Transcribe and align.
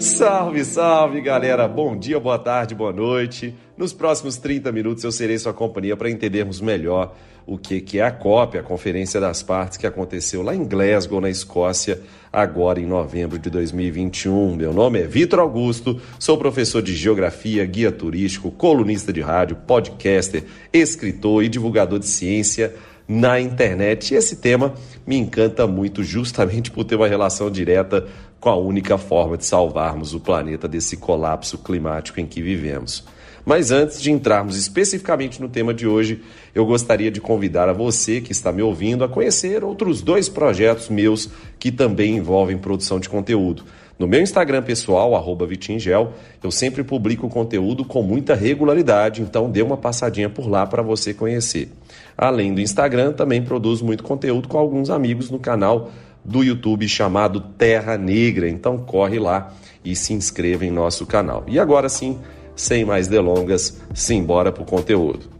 Salve, 0.00 0.64
salve 0.64 1.20
galera! 1.20 1.68
Bom 1.68 1.96
dia, 1.96 2.18
boa 2.18 2.38
tarde, 2.38 2.74
boa 2.74 2.92
noite. 2.92 3.54
Nos 3.76 3.92
próximos 3.92 4.36
30 4.36 4.72
minutos 4.72 5.04
eu 5.04 5.12
serei 5.12 5.38
sua 5.38 5.52
companhia 5.52 5.96
para 5.96 6.10
entendermos 6.10 6.60
melhor 6.60 7.14
o 7.46 7.56
que, 7.56 7.80
que 7.80 7.98
é 7.98 8.02
a 8.02 8.10
COP, 8.10 8.58
a 8.58 8.62
Conferência 8.62 9.20
das 9.20 9.42
Partes, 9.42 9.76
que 9.76 9.86
aconteceu 9.86 10.42
lá 10.42 10.54
em 10.54 10.64
Glasgow, 10.64 11.20
na 11.20 11.30
Escócia, 11.30 12.00
agora 12.32 12.80
em 12.80 12.86
novembro 12.86 13.38
de 13.38 13.48
2021. 13.48 14.56
Meu 14.56 14.72
nome 14.72 15.00
é 15.00 15.06
Vitor 15.06 15.40
Augusto, 15.40 16.00
sou 16.18 16.36
professor 16.36 16.82
de 16.82 16.94
Geografia, 16.94 17.64
guia 17.64 17.90
turístico, 17.90 18.50
colunista 18.50 19.12
de 19.12 19.20
rádio, 19.20 19.56
podcaster, 19.66 20.44
escritor 20.72 21.42
e 21.42 21.48
divulgador 21.48 21.98
de 21.98 22.06
ciência 22.06 22.74
na 23.08 23.40
internet. 23.40 24.12
E 24.12 24.16
esse 24.16 24.36
tema 24.36 24.74
me 25.06 25.16
encanta 25.16 25.66
muito 25.66 26.04
justamente 26.04 26.70
por 26.70 26.84
ter 26.84 26.96
uma 26.96 27.08
relação 27.08 27.50
direta 27.50 28.06
com 28.38 28.50
a 28.50 28.56
única 28.56 28.98
forma 28.98 29.36
de 29.36 29.46
salvarmos 29.46 30.14
o 30.14 30.20
planeta 30.20 30.68
desse 30.68 30.96
colapso 30.96 31.58
climático 31.58 32.20
em 32.20 32.26
que 32.26 32.42
vivemos. 32.42 33.04
Mas 33.44 33.70
antes 33.70 34.02
de 34.02 34.12
entrarmos 34.12 34.58
especificamente 34.58 35.40
no 35.40 35.48
tema 35.48 35.72
de 35.72 35.86
hoje, 35.86 36.22
eu 36.54 36.66
gostaria 36.66 37.10
de 37.10 37.18
convidar 37.18 37.66
a 37.66 37.72
você 37.72 38.20
que 38.20 38.30
está 38.30 38.52
me 38.52 38.60
ouvindo 38.60 39.02
a 39.02 39.08
conhecer 39.08 39.64
outros 39.64 40.02
dois 40.02 40.28
projetos 40.28 40.90
meus 40.90 41.30
que 41.58 41.72
também 41.72 42.16
envolvem 42.16 42.58
produção 42.58 43.00
de 43.00 43.08
conteúdo. 43.08 43.64
No 43.98 44.06
meu 44.06 44.20
Instagram 44.20 44.62
pessoal, 44.62 45.36
Vitingel, 45.48 46.12
eu 46.40 46.52
sempre 46.52 46.84
publico 46.84 47.28
conteúdo 47.28 47.84
com 47.84 48.00
muita 48.00 48.36
regularidade, 48.36 49.22
então 49.22 49.50
dê 49.50 49.60
uma 49.60 49.76
passadinha 49.76 50.30
por 50.30 50.48
lá 50.48 50.64
para 50.64 50.82
você 50.82 51.12
conhecer. 51.12 51.68
Além 52.16 52.54
do 52.54 52.60
Instagram, 52.60 53.12
também 53.12 53.42
produzo 53.42 53.84
muito 53.84 54.04
conteúdo 54.04 54.46
com 54.46 54.56
alguns 54.56 54.88
amigos 54.88 55.30
no 55.30 55.38
canal 55.40 55.90
do 56.24 56.44
YouTube 56.44 56.86
chamado 56.86 57.40
Terra 57.40 57.98
Negra, 57.98 58.48
então 58.48 58.78
corre 58.78 59.18
lá 59.18 59.52
e 59.84 59.96
se 59.96 60.12
inscreva 60.12 60.64
em 60.64 60.70
nosso 60.70 61.04
canal. 61.04 61.44
E 61.48 61.58
agora 61.58 61.88
sim, 61.88 62.18
sem 62.54 62.84
mais 62.84 63.08
delongas, 63.08 63.80
simbora 63.94 64.52
pro 64.52 64.64
conteúdo. 64.64 65.37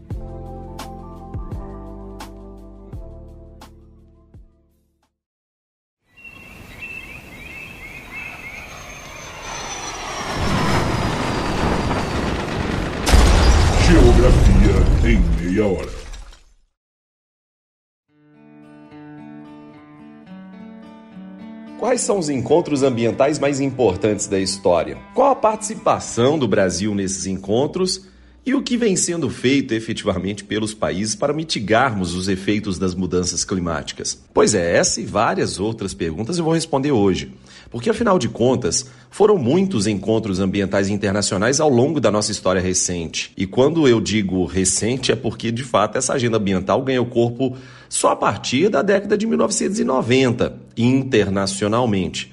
Quais 21.99 22.05
são 22.05 22.17
os 22.17 22.29
encontros 22.29 22.81
ambientais 22.81 23.37
mais 23.39 23.59
importantes 23.59 24.25
da 24.25 24.39
história? 24.39 24.97
Qual 25.13 25.31
a 25.31 25.35
participação 25.35 26.39
do 26.39 26.47
Brasil 26.47 26.95
nesses 26.95 27.25
encontros? 27.25 28.07
E 28.45 28.55
o 28.55 28.63
que 28.63 28.77
vem 28.77 28.95
sendo 28.95 29.29
feito 29.29 29.73
efetivamente 29.73 30.43
pelos 30.43 30.73
países 30.73 31.13
para 31.13 31.33
mitigarmos 31.33 32.15
os 32.15 32.27
efeitos 32.27 32.79
das 32.79 32.95
mudanças 32.95 33.43
climáticas? 33.43 34.19
Pois 34.33 34.55
é, 34.55 34.77
essa 34.77 35.01
e 35.01 35.05
várias 35.05 35.59
outras 35.59 35.93
perguntas 35.93 36.37
eu 36.37 36.43
vou 36.43 36.53
responder 36.53 36.91
hoje. 36.91 37.31
Porque, 37.69 37.89
afinal 37.89 38.17
de 38.17 38.27
contas, 38.27 38.89
foram 39.11 39.37
muitos 39.37 39.85
encontros 39.85 40.39
ambientais 40.39 40.89
internacionais 40.89 41.59
ao 41.59 41.69
longo 41.69 41.99
da 41.99 42.09
nossa 42.09 42.31
história 42.31 42.61
recente. 42.61 43.31
E 43.37 43.45
quando 43.45 43.87
eu 43.87 44.01
digo 44.01 44.45
recente, 44.45 45.11
é 45.11 45.15
porque, 45.15 45.51
de 45.51 45.63
fato, 45.63 45.97
essa 45.97 46.13
agenda 46.13 46.37
ambiental 46.37 46.81
ganhou 46.81 47.05
corpo 47.05 47.55
só 47.87 48.09
a 48.09 48.15
partir 48.15 48.69
da 48.69 48.81
década 48.81 49.17
de 49.17 49.27
1990, 49.27 50.57
internacionalmente. 50.75 52.31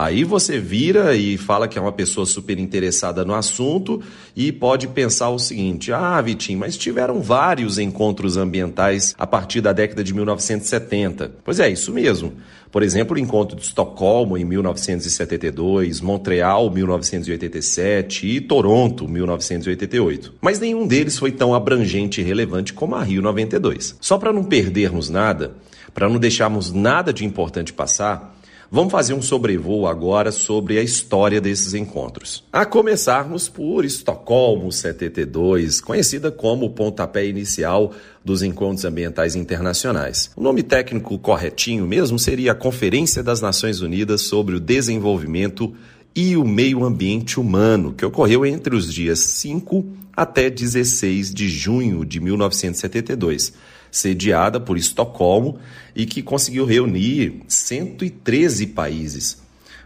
Aí 0.00 0.24
você 0.24 0.58
vira 0.58 1.14
e 1.14 1.36
fala 1.36 1.68
que 1.68 1.78
é 1.78 1.82
uma 1.82 1.92
pessoa 1.92 2.24
super 2.24 2.58
interessada 2.58 3.22
no 3.22 3.34
assunto 3.34 4.02
e 4.34 4.50
pode 4.50 4.88
pensar 4.88 5.28
o 5.28 5.38
seguinte: 5.38 5.92
ah, 5.92 6.18
Vitinho, 6.22 6.58
mas 6.58 6.78
tiveram 6.78 7.20
vários 7.20 7.78
encontros 7.78 8.38
ambientais 8.38 9.14
a 9.18 9.26
partir 9.26 9.60
da 9.60 9.74
década 9.74 10.02
de 10.02 10.14
1970. 10.14 11.32
Pois 11.44 11.60
é, 11.60 11.68
isso 11.68 11.92
mesmo. 11.92 12.32
Por 12.72 12.82
exemplo, 12.82 13.14
o 13.14 13.20
encontro 13.20 13.54
de 13.54 13.62
Estocolmo 13.62 14.38
em 14.38 14.44
1972, 14.46 16.00
Montreal 16.00 16.70
1987 16.70 18.26
e 18.26 18.40
Toronto 18.40 19.06
1988. 19.06 20.32
Mas 20.40 20.58
nenhum 20.58 20.86
deles 20.86 21.18
foi 21.18 21.30
tão 21.30 21.54
abrangente 21.54 22.22
e 22.22 22.24
relevante 22.24 22.72
como 22.72 22.94
a 22.94 23.02
Rio 23.02 23.20
92. 23.20 23.96
Só 24.00 24.16
para 24.16 24.32
não 24.32 24.44
perdermos 24.44 25.10
nada, 25.10 25.56
para 25.92 26.08
não 26.08 26.18
deixarmos 26.18 26.72
nada 26.72 27.12
de 27.12 27.26
importante 27.26 27.70
passar, 27.70 28.39
Vamos 28.72 28.92
fazer 28.92 29.14
um 29.14 29.22
sobrevoo 29.22 29.84
agora 29.84 30.30
sobre 30.30 30.78
a 30.78 30.82
história 30.82 31.40
desses 31.40 31.74
encontros. 31.74 32.44
A 32.52 32.64
começarmos 32.64 33.48
por 33.48 33.84
Estocolmo 33.84 34.70
72, 34.70 35.80
conhecida 35.80 36.30
como 36.30 36.66
o 36.66 36.70
pontapé 36.70 37.26
inicial 37.26 37.92
dos 38.24 38.44
encontros 38.44 38.84
ambientais 38.84 39.34
internacionais. 39.34 40.30
O 40.36 40.40
nome 40.40 40.62
técnico 40.62 41.18
corretinho 41.18 41.84
mesmo 41.84 42.16
seria 42.16 42.52
a 42.52 42.54
Conferência 42.54 43.24
das 43.24 43.40
Nações 43.40 43.80
Unidas 43.80 44.20
sobre 44.20 44.54
o 44.54 44.60
Desenvolvimento 44.60 45.74
e 46.14 46.36
o 46.36 46.44
Meio 46.44 46.84
Ambiente 46.84 47.40
Humano, 47.40 47.92
que 47.92 48.06
ocorreu 48.06 48.46
entre 48.46 48.76
os 48.76 48.94
dias 48.94 49.18
5 49.18 49.84
até 50.16 50.48
16 50.48 51.34
de 51.34 51.48
junho 51.48 52.04
de 52.04 52.20
1972 52.20 53.52
sediada 53.90 54.60
por 54.60 54.76
Estocolmo 54.76 55.58
e 55.94 56.06
que 56.06 56.22
conseguiu 56.22 56.64
reunir 56.64 57.42
113 57.48 58.68
países. 58.68 59.38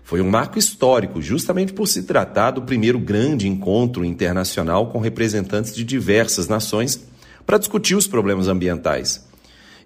Foi 0.03 0.21
um 0.21 0.29
marco 0.29 0.59
histórico, 0.59 1.23
justamente 1.23 1.73
por 1.73 1.87
se 1.87 2.03
tratar 2.03 2.51
do 2.51 2.63
primeiro 2.63 2.99
grande 2.99 3.49
encontro 3.49 4.05
internacional 4.05 4.89
com 4.89 4.99
representantes 4.99 5.75
de 5.75 5.83
diversas 5.83 6.47
nações 6.47 7.01
para 7.47 7.59
discutir 7.59 7.95
os 7.95 8.07
problemas 8.07 8.47
ambientais. 8.47 9.25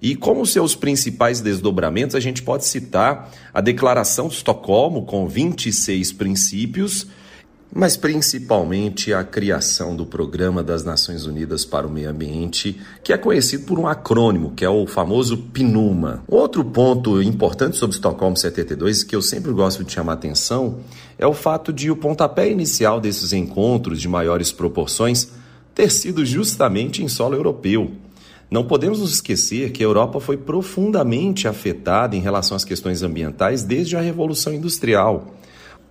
E 0.01 0.15
como 0.15 0.47
seus 0.47 0.75
principais 0.75 1.41
desdobramentos, 1.41 2.15
a 2.15 2.21
gente 2.21 2.43
pode 2.43 2.65
citar 2.65 3.31
a 3.53 3.61
Declaração 3.61 4.29
de 4.29 4.35
Estocolmo, 4.35 5.05
com 5.05 5.27
26 5.29 6.13
princípios 6.13 7.07
mas 7.73 7.97
principalmente 7.97 9.13
a 9.13 9.23
criação 9.23 9.95
do 9.95 10.07
Programa 10.07 10.63
das 10.63 10.85
Nações 10.85 11.27
Unidas 11.27 11.65
para 11.65 11.87
o 11.87 11.91
Meio 11.91 12.11
Ambiente, 12.11 12.81
que 13.03 13.13
é 13.13 13.19
conhecido 13.19 13.65
por 13.65 13.79
um 13.79 13.87
acrônimo, 13.87 14.53
que 14.53 14.65
é 14.65 14.71
o 14.71 14.87
famoso 14.87 15.37
PNUMA. 15.37 16.23
Outro 16.27 16.65
ponto 16.65 17.23
importante 17.23 17.77
sobre 17.77 17.95
Estocolmo 17.95 18.37
72, 18.37 19.05
que 19.05 19.15
eu 19.15 19.23
sempre 19.23 19.53
gosto 19.53 19.85
de 19.85 19.93
chamar 19.93 20.15
atenção, 20.15 20.79
é 21.19 21.27
o 21.27 21.35
fato 21.35 21.73
de 21.73 21.91
o 21.91 21.97
pontapé 21.97 22.51
inicial 22.51 23.01
desses 23.01 23.33
encontros 23.33 24.01
de 24.01 24.09
maiores 24.09 24.51
proporções 24.51 25.29
ter 25.75 25.91
sido 25.91 26.25
justamente 26.25 27.05
em 27.05 27.09
solo 27.09 27.37
europeu. 27.37 27.93
Não 28.51 28.65
podemos 28.65 29.01
nos 29.01 29.13
esquecer 29.13 29.73
que 29.73 29.83
a 29.83 29.87
Europa 29.87 30.19
foi 30.21 30.39
profundamente 30.39 31.47
afetada 31.47 32.17
em 32.17 32.21
relação 32.21 32.57
às 32.57 32.65
questões 32.65 33.03
ambientais 33.03 33.63
desde 33.63 33.95
a 33.95 34.01
Revolução 34.01 34.55
Industrial 34.55 35.35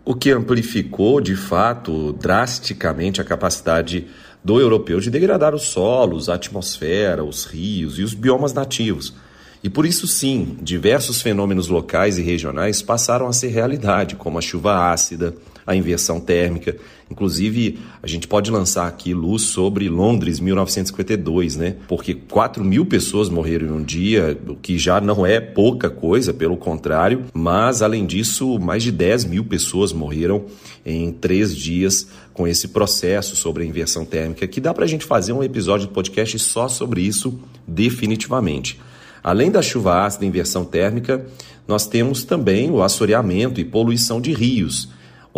o 0.07 0.16
que 0.16 0.31
amplificou 0.31 1.19
de 1.19 1.35
fato 1.35 2.13
drasticamente 2.13 3.19
a 3.19 3.25
capacidade 3.25 4.07
do 4.41 4.57
europeu 4.57 5.01
de 5.01 5.12
degradar 5.12 5.53
os 5.53 5.63
solos, 5.63 6.29
a 6.29 6.35
atmosfera, 6.35 7.25
os 7.25 7.44
rios 7.44 8.00
e 8.00 8.03
os 8.03 8.13
biomas 8.13 8.53
nativos. 8.53 9.13
E 9.62 9.69
por 9.69 9.85
isso, 9.85 10.07
sim, 10.07 10.57
diversos 10.62 11.22
fenômenos 11.22 11.68
locais 11.68 12.18
e 12.18 12.22
regionais 12.22 12.81
passaram 12.81 13.28
a 13.28 13.34
ser 13.34 13.50
realidade, 13.50 14.16
como 14.16 14.38
a 14.40 14.41
chuva 14.41 14.90
ácida, 14.94 15.35
a 15.67 15.75
inversão 15.75 16.17
térmica. 16.17 16.78
Inclusive, 17.11 17.78
a 18.01 18.07
gente 18.07 18.28
pode 18.28 18.50
lançar 18.50 18.88
aqui 18.88 19.13
luz 19.13 19.44
sobre 19.44 19.89
Londres 19.89 20.39
1952, 20.39 21.57
né? 21.57 21.75
Porque 21.89 22.13
4 22.13 22.63
mil 22.63 22.85
pessoas 22.85 23.29
morreram 23.29 23.67
em 23.67 23.72
um 23.72 23.83
dia, 23.83 24.38
o 24.47 24.56
que 24.56 24.77
já 24.79 25.01
não 25.01 25.25
é 25.25 25.41
pouca 25.41 25.89
coisa, 25.89 26.33
pelo 26.33 26.56
contrário, 26.56 27.25
mas 27.33 27.81
além 27.81 28.06
disso, 28.06 28.57
mais 28.57 28.81
de 28.81 28.92
10 28.94 29.25
mil 29.25 29.44
pessoas 29.44 29.92
morreram 29.92 30.45
em 30.86 31.12
três 31.12 31.56
dias 31.56 32.07
com 32.33 32.47
esse 32.47 32.69
processo 32.69 33.36
sobre 33.36 33.63
a 33.63 33.68
inversão 33.68 34.06
térmica, 34.06 34.47
que 34.47 34.62
dá 34.62 34.74
para 34.74 34.86
a 34.86 34.88
gente 34.88 35.06
fazer 35.06 35.33
um 35.33 35.44
episódio 35.44 35.88
do 35.88 35.94
podcast 35.94 36.39
só 36.39 36.69
sobre 36.69 37.01
isso, 37.01 37.38
definitivamente. 37.68 38.80
Além 39.24 39.51
da 39.51 39.62
chuva 39.62 40.06
ácida 40.06 40.24
e 40.24 40.27
inversão 40.30 40.63
térmica, 40.63 41.25
nós 41.68 41.86
temos 41.86 42.24
também 42.24 42.71
o 42.71 42.81
assoreamento 42.81 43.59
e 43.59 43.65
poluição 43.65 44.21
de 44.21 44.31
rios. 44.31 44.88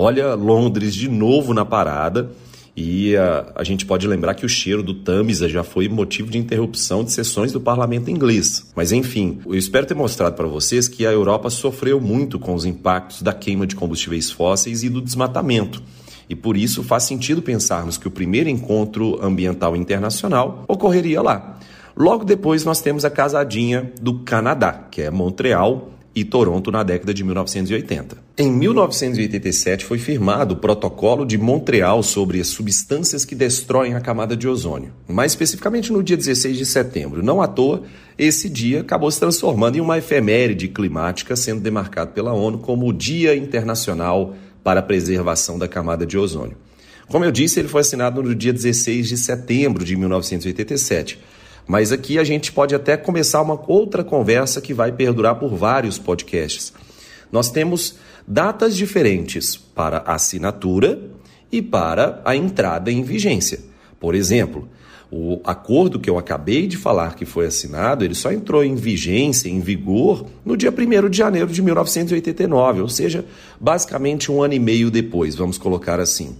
Olha 0.01 0.33
Londres 0.33 0.95
de 0.95 1.09
novo 1.09 1.53
na 1.53 1.65
parada. 1.65 2.31
E 2.73 3.17
a, 3.17 3.51
a, 3.53 3.65
gente 3.65 3.85
pode 3.85 4.07
lembrar 4.07 4.33
que 4.33 4.45
o 4.45 4.49
cheiro 4.49 4.81
do 4.81 4.93
Tamisa 4.93 5.49
já 5.49 5.61
foi 5.61 5.89
motivo 5.89 6.31
de 6.31 6.37
interrupção 6.37 7.03
de 7.03 7.11
sessões 7.11 7.51
do 7.51 7.59
parlamento 7.59 8.09
inglês. 8.09 8.71
Mas 8.73 8.93
enfim, 8.93 9.39
eu 9.45 9.55
espero 9.55 9.85
ter 9.85 9.95
mostrado 9.95 10.37
para 10.37 10.47
vocês 10.47 10.87
que 10.87 11.05
a 11.05 11.11
Europa 11.11 11.49
sofreu 11.49 11.99
muito 11.99 12.39
com 12.39 12.53
os 12.53 12.63
impactos 12.63 13.21
da 13.21 13.33
queima 13.33 13.67
de 13.67 13.75
combustíveis 13.75 14.31
fósseis 14.31 14.83
e 14.83 14.89
do 14.89 15.01
desmatamento. 15.01 15.83
E 16.29 16.35
por 16.35 16.55
isso 16.55 16.81
faz 16.81 17.03
sentido 17.03 17.41
pensarmos 17.41 17.97
que 17.97 18.07
o 18.07 18.11
primeiro 18.11 18.47
encontro 18.47 19.21
ambiental 19.21 19.75
internacional 19.75 20.63
ocorreria 20.65 21.21
lá. 21.21 21.59
Logo 21.93 22.23
depois 22.23 22.63
nós 22.63 22.79
temos 22.79 23.03
a 23.03 23.09
casadinha 23.09 23.91
do 24.01 24.19
Canadá, 24.19 24.87
que 24.89 25.01
é 25.01 25.11
Montreal 25.11 25.98
e 26.15 26.23
Toronto 26.23 26.71
na 26.71 26.83
década 26.83 27.13
de 27.13 27.23
1980. 27.23 28.17
Em 28.37 28.51
1987 28.51 29.85
foi 29.85 29.97
firmado 29.97 30.55
o 30.55 30.57
Protocolo 30.57 31.25
de 31.25 31.37
Montreal 31.37 32.01
sobre 32.01 32.39
as 32.39 32.47
substâncias 32.47 33.25
que 33.25 33.35
destroem 33.35 33.93
a 33.93 34.01
camada 34.01 34.35
de 34.35 34.47
ozônio, 34.47 34.91
mais 35.07 35.31
especificamente 35.31 35.91
no 35.91 36.03
dia 36.03 36.17
16 36.17 36.57
de 36.57 36.65
setembro. 36.65 37.23
Não 37.23 37.41
à 37.41 37.47
toa, 37.47 37.83
esse 38.17 38.49
dia 38.49 38.81
acabou 38.81 39.09
se 39.11 39.19
transformando 39.19 39.77
em 39.77 39.81
uma 39.81 39.97
efeméride 39.97 40.67
climática, 40.67 41.35
sendo 41.35 41.61
demarcado 41.61 42.11
pela 42.11 42.33
ONU 42.33 42.59
como 42.59 42.87
o 42.87 42.93
Dia 42.93 43.35
Internacional 43.35 44.35
para 44.63 44.79
a 44.79 44.83
Preservação 44.83 45.57
da 45.57 45.67
Camada 45.67 46.05
de 46.05 46.17
Ozônio. 46.17 46.57
Como 47.07 47.25
eu 47.25 47.31
disse, 47.31 47.59
ele 47.59 47.67
foi 47.67 47.81
assinado 47.81 48.21
no 48.21 48.35
dia 48.35 48.53
16 48.53 49.07
de 49.07 49.17
setembro 49.17 49.83
de 49.83 49.95
1987 49.95 51.19
mas 51.69 51.91
aqui 51.91 52.17
a 52.17 52.23
gente 52.23 52.51
pode 52.51 52.73
até 52.73 52.97
começar 52.97 53.43
uma 53.43 53.61
outra 53.67 54.03
conversa 54.03 54.59
que 54.59 54.73
vai 54.73 54.91
perdurar 54.91 55.35
por 55.35 55.53
vários 55.53 55.99
podcasts. 55.99 56.73
Nós 57.31 57.51
temos 57.51 57.99
datas 58.27 58.75
diferentes 58.75 59.55
para 59.55 59.99
assinatura 59.99 60.99
e 61.51 61.61
para 61.61 62.23
a 62.25 62.35
entrada 62.35 62.91
em 62.91 63.03
vigência. 63.03 63.59
Por 63.99 64.15
exemplo, 64.15 64.67
o 65.11 65.39
acordo 65.43 65.99
que 65.99 66.09
eu 66.09 66.17
acabei 66.17 66.65
de 66.65 66.75
falar 66.75 67.15
que 67.15 67.23
foi 67.23 67.45
assinado, 67.45 68.03
ele 68.03 68.15
só 68.15 68.31
entrou 68.31 68.63
em 68.63 68.73
vigência, 68.73 69.47
em 69.47 69.59
vigor, 69.59 70.25
no 70.43 70.57
dia 70.57 70.73
1 70.75 71.07
de 71.07 71.17
janeiro 71.19 71.51
de 71.51 71.61
1989, 71.61 72.81
ou 72.81 72.89
seja, 72.89 73.23
basicamente 73.59 74.31
um 74.31 74.41
ano 74.41 74.55
e 74.55 74.59
meio 74.59 74.89
depois, 74.89 75.35
vamos 75.35 75.59
colocar 75.59 75.99
assim. 75.99 76.35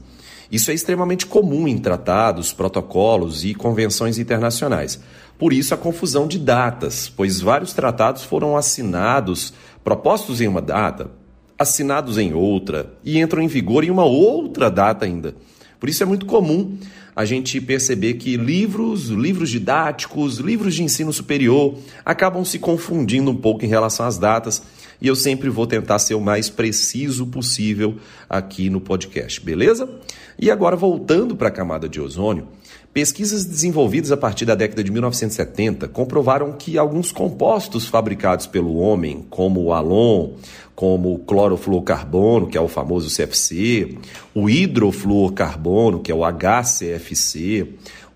Isso 0.51 0.72
é 0.72 0.74
extremamente 0.74 1.25
comum 1.25 1.68
em 1.68 1.78
tratados, 1.78 2.51
protocolos 2.51 3.46
e 3.46 3.54
convenções 3.54 4.18
internacionais. 4.18 5.00
Por 5.38 5.54
isso 5.54 5.74
a 5.74 5.78
confusão 5.78 6.28
de 6.28 6.40
datas, 6.40 7.07
pois 7.07 7.40
vários 7.40 7.72
tratados 7.72 8.24
foram 8.24 8.57
assinados, 8.57 9.54
propostos 9.84 10.42
em 10.42 10.48
uma 10.48 10.62
data, 10.62 11.12
assinados 11.57 12.18
em 12.18 12.34
outra 12.34 12.94
e 13.04 13.19
entram 13.19 13.42
em 13.42 13.48
vigor 13.48 13.84
em 13.84 13.92
uma 13.92 14.06
outra 14.06 14.72
data 14.72 15.06
ainda. 15.06 15.36
Por 15.80 15.88
isso 15.88 16.04
é 16.04 16.06
muito 16.06 16.25
comum 16.25 16.78
a 17.16 17.25
gente 17.25 17.62
perceber 17.62 18.16
que 18.16 18.36
livros, 18.36 19.07
livros 19.10 19.50
didáticos, 19.50 20.38
livros 20.38 20.75
de 20.75 20.84
ensino 20.84 21.13
superior 21.13 21.78
acabam 22.04 22.44
se 22.44 22.60
confundindo 22.60 23.31
um 23.31 23.36
pouco 23.36 23.63
em 23.63 23.68
relação 23.68 24.06
às 24.06 24.18
datas 24.18 24.62
e 25.01 25.07
eu 25.07 25.16
sempre 25.16 25.50
vou 25.50 25.66
tentar 25.66 26.00
ser 26.00 26.16
o 26.16 26.22
mais 26.22 26.50
preciso 26.50 27.25
possível 27.28 27.96
aqui 28.30 28.69
no 28.69 28.81
podcast, 28.81 29.40
beleza? 29.42 29.90
E 30.38 30.50
agora 30.50 30.75
voltando 30.75 31.36
para 31.36 31.50
a 31.50 31.51
camada 31.51 31.88
de 31.88 32.00
ozônio, 32.00 32.48
pesquisas 32.94 33.46
desenvolvidas 33.46 34.12
a 34.12 34.18
partir 34.18 34.46
da 34.46 34.56
década 34.56 34.84
de 34.84 34.92
1970 34.92 35.88
comprovaram 35.88 36.54
que 36.54 36.78
alguns 36.78 37.12
compostos 37.12 37.88
fabricados 37.88 38.48
pelo 38.48 38.75
homem, 38.75 39.25
como 39.30 39.62
o 39.62 39.74
alon, 39.74 40.31
como 40.75 41.13
o 41.13 41.19
clorofluorcarbono, 41.19 42.48
que 42.48 42.57
é 42.57 42.62
o 42.62 42.69
famoso 42.69 43.13
CFC, 43.13 43.98
o 44.34 44.50
hidrofluorcarbono, 44.50 46.00
que 46.00 46.12
é 46.12 46.16
o 46.16 46.24
HCFC, 46.24 47.68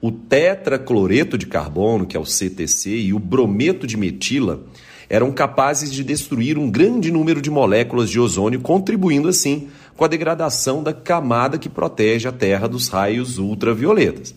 o 0.02 0.12
tetracloreto 0.12 1.38
de 1.38 1.46
carbono, 1.46 2.06
que 2.06 2.18
é 2.18 2.20
o 2.20 2.26
CTC, 2.26 2.90
e 2.90 3.14
o 3.14 3.20
brometo 3.20 3.88
de 3.88 3.96
metila, 3.96 4.64
eram 5.10 5.32
capazes 5.32 5.92
de 5.92 6.04
destruir 6.04 6.58
um 6.58 6.70
grande 6.70 7.12
número 7.12 7.42
de 7.42 7.50
moléculas 7.50 8.10
de 8.10 8.20
ozônio, 8.20 8.62
contribuindo 8.62 9.28
assim 9.28 9.68
com 9.96 10.04
a 10.04 10.08
degradação 10.08 10.82
da 10.82 10.94
camada 10.94 11.58
que 11.58 11.70
protege 11.70 12.28
a 12.28 12.32
Terra 12.32 12.68
dos 12.68 12.88
raios 12.88 13.38
ultravioletas. 13.38 14.34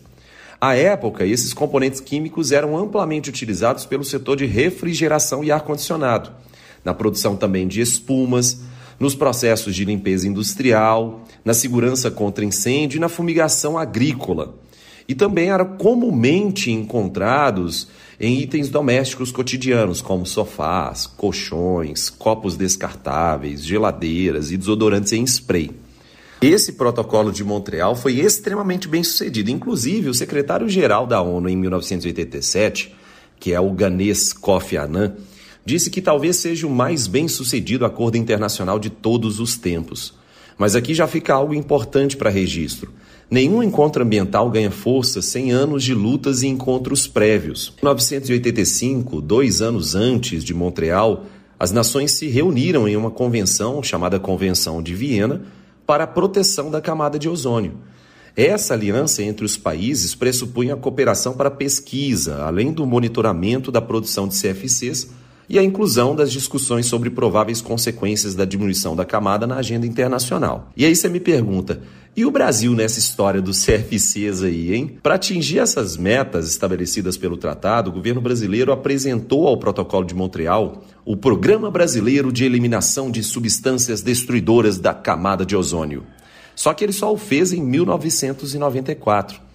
À 0.59 0.75
época, 0.75 1.25
esses 1.25 1.53
componentes 1.53 1.99
químicos 1.99 2.51
eram 2.51 2.75
amplamente 2.75 3.29
utilizados 3.29 3.85
pelo 3.85 4.03
setor 4.03 4.37
de 4.37 4.45
refrigeração 4.45 5.43
e 5.43 5.51
ar-condicionado, 5.51 6.31
na 6.83 6.93
produção 6.93 7.35
também 7.35 7.67
de 7.67 7.79
espumas, 7.79 8.61
nos 8.99 9.13
processos 9.13 9.75
de 9.75 9.85
limpeza 9.85 10.27
industrial, 10.27 11.21
na 11.45 11.53
segurança 11.53 12.09
contra 12.09 12.43
incêndio 12.43 12.97
e 12.97 12.99
na 12.99 13.09
fumigação 13.09 13.77
agrícola. 13.77 14.55
E 15.07 15.15
também 15.15 15.49
eram 15.49 15.77
comumente 15.77 16.71
encontrados 16.71 17.87
em 18.19 18.39
itens 18.41 18.69
domésticos 18.69 19.31
cotidianos, 19.31 20.01
como 20.01 20.25
sofás, 20.25 21.05
colchões, 21.05 22.09
copos 22.09 22.57
descartáveis, 22.57 23.63
geladeiras 23.63 24.51
e 24.51 24.57
desodorantes 24.57 25.13
em 25.13 25.23
spray. 25.23 25.71
Esse 26.41 26.73
protocolo 26.73 27.31
de 27.31 27.43
Montreal 27.43 27.95
foi 27.95 28.19
extremamente 28.19 28.87
bem 28.87 29.03
sucedido. 29.03 29.49
Inclusive, 29.49 30.09
o 30.09 30.13
secretário-geral 30.13 31.07
da 31.07 31.21
ONU 31.21 31.49
em 31.49 31.57
1987, 31.57 32.93
que 33.39 33.53
é 33.53 33.59
o 33.59 33.71
ganês 33.71 34.33
Kofi 34.33 34.77
Annan, 34.77 35.15
disse 35.65 35.89
que 35.89 36.01
talvez 36.01 36.37
seja 36.37 36.67
o 36.67 36.69
mais 36.69 37.07
bem 37.07 37.27
sucedido 37.27 37.85
acordo 37.85 38.17
internacional 38.17 38.77
de 38.77 38.89
todos 38.89 39.39
os 39.39 39.57
tempos. 39.57 40.13
Mas 40.57 40.75
aqui 40.75 40.93
já 40.93 41.07
fica 41.07 41.33
algo 41.33 41.53
importante 41.53 42.15
para 42.15 42.29
registro. 42.29 42.91
Nenhum 43.29 43.61
encontro 43.61 44.03
ambiental 44.03 44.49
ganha 44.49 44.71
força 44.71 45.21
sem 45.21 45.51
anos 45.51 45.83
de 45.83 45.93
lutas 45.93 46.43
e 46.43 46.47
encontros 46.47 47.07
prévios. 47.07 47.73
Em 47.77 47.85
1985, 47.85 49.19
dois 49.19 49.61
anos 49.61 49.95
antes 49.95 50.45
de 50.45 50.53
Montreal, 50.53 51.25
as 51.59 51.73
nações 51.73 52.13
se 52.13 52.27
reuniram 52.27 52.87
em 52.87 52.95
uma 52.95 53.11
convenção 53.11 53.83
chamada 53.83 54.17
Convenção 54.17 54.81
de 54.81 54.95
Viena 54.95 55.41
para 55.85 56.05
a 56.05 56.07
proteção 56.07 56.71
da 56.71 56.79
camada 56.79 57.19
de 57.19 57.27
ozônio. 57.27 57.73
Essa 58.33 58.73
aliança 58.73 59.21
entre 59.21 59.45
os 59.45 59.57
países 59.57 60.15
pressupunha 60.15 60.75
a 60.75 60.77
cooperação 60.77 61.33
para 61.33 61.51
pesquisa, 61.51 62.43
além 62.43 62.71
do 62.71 62.85
monitoramento 62.85 63.73
da 63.73 63.81
produção 63.81 64.25
de 64.25 64.39
CFCs 64.39 65.09
e 65.49 65.57
a 65.57 65.63
inclusão 65.63 66.15
das 66.15 66.31
discussões 66.31 66.85
sobre 66.85 67.09
prováveis 67.09 67.61
consequências 67.61 68.35
da 68.35 68.45
diminuição 68.45 68.95
da 68.95 69.05
camada 69.05 69.47
na 69.47 69.55
agenda 69.55 69.85
internacional. 69.85 70.71
E 70.75 70.85
aí 70.85 70.95
você 70.95 71.07
me 71.07 71.19
pergunta, 71.19 71.81
e 72.15 72.25
o 72.25 72.31
Brasil 72.31 72.73
nessa 72.73 72.97
história 72.97 73.39
dos 73.39 73.63
CFCs 73.63 74.41
aí, 74.41 74.73
hein? 74.73 74.97
Para 75.03 75.13
atingir 75.13 75.59
essas 75.59 75.95
metas 75.95 76.49
estabelecidas 76.49 77.15
pelo 77.15 77.37
tratado, 77.37 77.91
o 77.91 77.93
governo 77.93 78.19
brasileiro 78.19 78.71
apresentou 78.71 79.47
ao 79.47 79.57
Protocolo 79.57 80.03
de 80.03 80.15
Montreal 80.15 80.83
o 81.05 81.15
Programa 81.15 81.69
Brasileiro 81.69 82.31
de 82.31 82.43
Eliminação 82.43 83.11
de 83.11 83.21
Substâncias 83.21 84.01
Destruidoras 84.01 84.79
da 84.79 84.95
Camada 84.95 85.45
de 85.45 85.55
Ozônio. 85.55 86.05
Só 86.55 86.73
que 86.73 86.83
ele 86.83 86.91
só 86.91 87.13
o 87.13 87.17
fez 87.17 87.53
em 87.53 87.61
1994. 87.61 89.46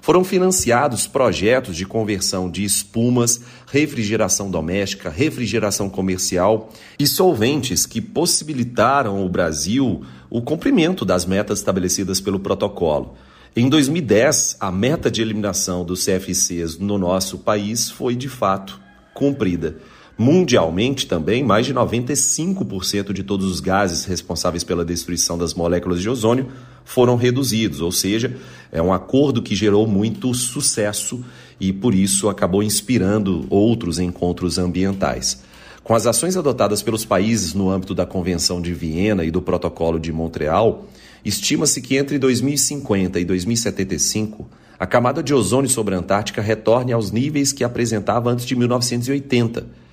Foram 0.00 0.24
financiados 0.24 1.06
projetos 1.06 1.76
de 1.76 1.84
conversão 1.84 2.50
de 2.50 2.64
espumas, 2.64 3.40
refrigeração 3.70 4.50
doméstica, 4.50 5.10
refrigeração 5.10 5.88
comercial 5.88 6.70
e 6.98 7.06
solventes 7.06 7.86
que 7.86 8.00
possibilitaram 8.00 9.18
ao 9.18 9.28
Brasil 9.28 10.02
o 10.30 10.40
cumprimento 10.42 11.04
das 11.04 11.24
metas 11.24 11.58
estabelecidas 11.58 12.20
pelo 12.20 12.40
protocolo. 12.40 13.16
Em 13.56 13.68
2010, 13.68 14.56
a 14.60 14.70
meta 14.70 15.10
de 15.10 15.20
eliminação 15.20 15.84
dos 15.84 16.04
CFCs 16.04 16.78
no 16.78 16.98
nosso 16.98 17.38
país 17.38 17.90
foi 17.90 18.14
de 18.14 18.28
fato 18.28 18.80
cumprida. 19.14 19.76
Mundialmente 20.20 21.06
também, 21.06 21.44
mais 21.44 21.64
de 21.64 21.72
95% 21.72 23.12
de 23.12 23.22
todos 23.22 23.46
os 23.46 23.60
gases 23.60 24.04
responsáveis 24.04 24.64
pela 24.64 24.84
destruição 24.84 25.38
das 25.38 25.54
moléculas 25.54 26.00
de 26.00 26.10
ozônio 26.10 26.48
foram 26.84 27.14
reduzidos, 27.14 27.80
ou 27.80 27.92
seja, 27.92 28.36
é 28.72 28.82
um 28.82 28.92
acordo 28.92 29.40
que 29.40 29.54
gerou 29.54 29.86
muito 29.86 30.34
sucesso 30.34 31.24
e 31.60 31.72
por 31.72 31.94
isso 31.94 32.28
acabou 32.28 32.64
inspirando 32.64 33.46
outros 33.48 34.00
encontros 34.00 34.58
ambientais. 34.58 35.40
Com 35.84 35.94
as 35.94 36.04
ações 36.04 36.36
adotadas 36.36 36.82
pelos 36.82 37.04
países 37.04 37.54
no 37.54 37.70
âmbito 37.70 37.94
da 37.94 38.04
Convenção 38.04 38.60
de 38.60 38.74
Viena 38.74 39.24
e 39.24 39.30
do 39.30 39.40
Protocolo 39.40 40.00
de 40.00 40.12
Montreal, 40.12 40.88
estima-se 41.24 41.80
que 41.80 41.96
entre 41.96 42.18
2050 42.18 43.20
e 43.20 43.24
2075 43.24 44.48
a 44.80 44.86
camada 44.86 45.22
de 45.22 45.32
ozônio 45.32 45.70
sobre 45.70 45.94
a 45.94 45.98
Antártica 45.98 46.42
retorne 46.42 46.92
aos 46.92 47.12
níveis 47.12 47.52
que 47.52 47.62
apresentava 47.62 48.30
antes 48.30 48.44
de 48.44 48.56
1980 48.56 49.86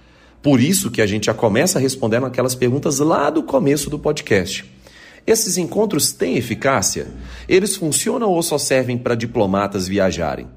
por 0.45 0.61
isso 0.61 0.91
que 0.91 1.01
a 1.01 1.07
gente 1.07 1.25
já 1.25 1.33
começa 1.33 1.79
respondendo 1.79 2.27
aquelas 2.27 2.53
perguntas 2.53 2.99
lá 2.99 3.31
do 3.31 3.41
começo 3.41 3.89
do 3.89 3.97
podcast. 3.97 4.63
Esses 5.25 5.57
encontros 5.57 6.11
têm 6.11 6.37
eficácia? 6.37 7.07
Eles 7.49 7.75
funcionam 7.75 8.29
ou 8.29 8.43
só 8.43 8.59
servem 8.59 8.95
para 8.95 9.15
diplomatas 9.15 9.87
viajarem? 9.87 10.47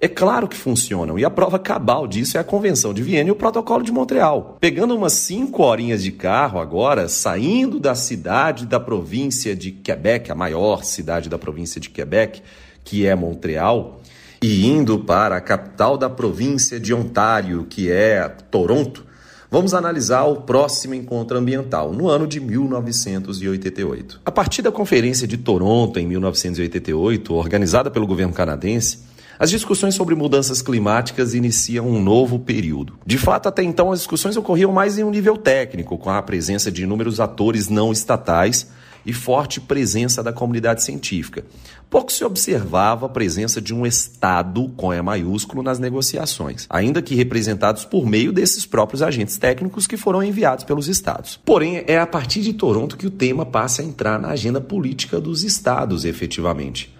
É 0.00 0.08
claro 0.08 0.48
que 0.48 0.56
funcionam, 0.56 1.18
e 1.18 1.26
a 1.26 1.30
prova 1.30 1.58
cabal 1.58 2.06
disso 2.06 2.38
é 2.38 2.40
a 2.40 2.44
Convenção 2.44 2.94
de 2.94 3.02
Viena 3.02 3.28
e 3.28 3.32
o 3.32 3.36
Protocolo 3.36 3.84
de 3.84 3.92
Montreal. 3.92 4.56
Pegando 4.62 4.96
umas 4.96 5.12
cinco 5.12 5.62
horinhas 5.62 6.02
de 6.02 6.12
carro 6.12 6.58
agora, 6.58 7.06
saindo 7.06 7.78
da 7.78 7.94
cidade 7.94 8.64
da 8.64 8.80
província 8.80 9.54
de 9.54 9.72
Quebec, 9.72 10.32
a 10.32 10.34
maior 10.34 10.84
cidade 10.84 11.28
da 11.28 11.36
província 11.36 11.78
de 11.78 11.90
Quebec, 11.90 12.40
que 12.82 13.06
é 13.06 13.14
Montreal, 13.14 14.00
e 14.40 14.66
indo 14.66 15.00
para 15.00 15.36
a 15.36 15.40
capital 15.42 15.98
da 15.98 16.08
província 16.08 16.80
de 16.80 16.94
Ontário, 16.94 17.66
que 17.68 17.92
é 17.92 18.26
Toronto, 18.50 19.12
Vamos 19.50 19.74
analisar 19.74 20.24
o 20.24 20.36
próximo 20.36 20.94
encontro 20.94 21.38
ambiental, 21.38 21.92
no 21.92 22.08
ano 22.08 22.26
de 22.26 22.40
1988. 22.40 24.20
A 24.24 24.30
partir 24.30 24.62
da 24.62 24.72
Conferência 24.72 25.26
de 25.26 25.36
Toronto, 25.36 25.98
em 25.98 26.06
1988, 26.06 27.34
organizada 27.34 27.90
pelo 27.90 28.06
governo 28.06 28.32
canadense, 28.32 28.98
As 29.36 29.50
discussões 29.50 29.96
sobre 29.96 30.14
mudanças 30.14 30.62
climáticas 30.62 31.34
iniciam 31.34 31.88
um 31.88 32.00
novo 32.00 32.38
período. 32.38 32.94
De 33.04 33.18
fato, 33.18 33.48
até 33.48 33.64
então, 33.64 33.90
as 33.90 33.98
discussões 33.98 34.36
ocorriam 34.36 34.70
mais 34.70 34.96
em 34.96 35.02
um 35.02 35.10
nível 35.10 35.36
técnico, 35.36 35.98
com 35.98 36.08
a 36.08 36.22
presença 36.22 36.70
de 36.70 36.84
inúmeros 36.84 37.18
atores 37.18 37.68
não 37.68 37.90
estatais 37.90 38.68
e 39.04 39.12
forte 39.12 39.60
presença 39.60 40.22
da 40.22 40.32
comunidade 40.32 40.82
científica. 40.82 41.44
Pouco 41.90 42.12
se 42.12 42.24
observava 42.24 43.06
a 43.06 43.08
presença 43.08 43.60
de 43.60 43.72
um 43.72 43.86
Estado, 43.86 44.68
com 44.76 44.92
E 44.92 45.00
maiúsculo, 45.00 45.62
nas 45.62 45.78
negociações, 45.78 46.66
ainda 46.68 47.00
que 47.00 47.14
representados 47.14 47.84
por 47.84 48.06
meio 48.06 48.32
desses 48.32 48.66
próprios 48.66 49.02
agentes 49.02 49.38
técnicos 49.38 49.86
que 49.86 49.96
foram 49.96 50.22
enviados 50.22 50.64
pelos 50.64 50.88
Estados. 50.88 51.40
Porém, 51.44 51.84
é 51.86 51.98
a 51.98 52.06
partir 52.06 52.40
de 52.40 52.52
Toronto 52.52 52.96
que 52.96 53.06
o 53.06 53.10
tema 53.10 53.44
passa 53.44 53.82
a 53.82 53.84
entrar 53.84 54.18
na 54.18 54.28
agenda 54.28 54.60
política 54.60 55.20
dos 55.20 55.44
Estados, 55.44 56.04
efetivamente. 56.04 56.93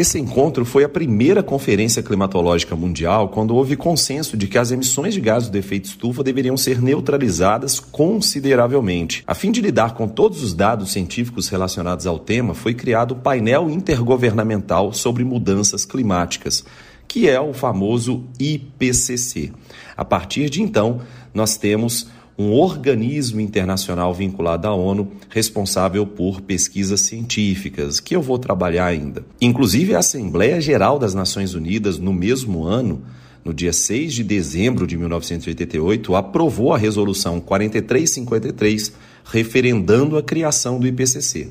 Esse 0.00 0.18
encontro 0.18 0.64
foi 0.64 0.82
a 0.82 0.88
primeira 0.88 1.42
conferência 1.42 2.02
climatológica 2.02 2.74
mundial 2.74 3.28
quando 3.28 3.54
houve 3.54 3.76
consenso 3.76 4.34
de 4.34 4.48
que 4.48 4.56
as 4.56 4.70
emissões 4.70 5.12
de 5.12 5.20
gases 5.20 5.50
do 5.50 5.58
efeito 5.58 5.90
estufa 5.90 6.24
deveriam 6.24 6.56
ser 6.56 6.80
neutralizadas 6.80 7.78
consideravelmente. 7.78 9.22
A 9.26 9.34
fim 9.34 9.52
de 9.52 9.60
lidar 9.60 9.92
com 9.92 10.08
todos 10.08 10.42
os 10.42 10.54
dados 10.54 10.90
científicos 10.90 11.50
relacionados 11.50 12.06
ao 12.06 12.18
tema, 12.18 12.54
foi 12.54 12.72
criado 12.72 13.12
o 13.12 13.16
painel 13.16 13.68
intergovernamental 13.68 14.90
sobre 14.94 15.22
mudanças 15.22 15.84
climáticas, 15.84 16.64
que 17.06 17.28
é 17.28 17.38
o 17.38 17.52
famoso 17.52 18.24
IPCC. 18.38 19.52
A 19.94 20.02
partir 20.02 20.48
de 20.48 20.62
então, 20.62 21.02
nós 21.34 21.58
temos 21.58 22.08
um 22.40 22.54
organismo 22.54 23.38
internacional 23.38 24.14
vinculado 24.14 24.66
à 24.66 24.74
ONU 24.74 25.12
responsável 25.28 26.06
por 26.06 26.40
pesquisas 26.40 27.02
científicas, 27.02 28.00
que 28.00 28.16
eu 28.16 28.22
vou 28.22 28.38
trabalhar 28.38 28.86
ainda. 28.86 29.22
Inclusive, 29.42 29.94
a 29.94 29.98
Assembleia 29.98 30.58
Geral 30.58 30.98
das 30.98 31.12
Nações 31.12 31.52
Unidas, 31.52 31.98
no 31.98 32.14
mesmo 32.14 32.64
ano, 32.64 33.02
no 33.44 33.52
dia 33.52 33.74
6 33.74 34.14
de 34.14 34.24
dezembro 34.24 34.86
de 34.86 34.96
1988, 34.96 36.16
aprovou 36.16 36.72
a 36.72 36.78
Resolução 36.78 37.40
4353, 37.40 38.94
referendando 39.22 40.16
a 40.16 40.22
criação 40.22 40.80
do 40.80 40.86
IPCC. 40.86 41.48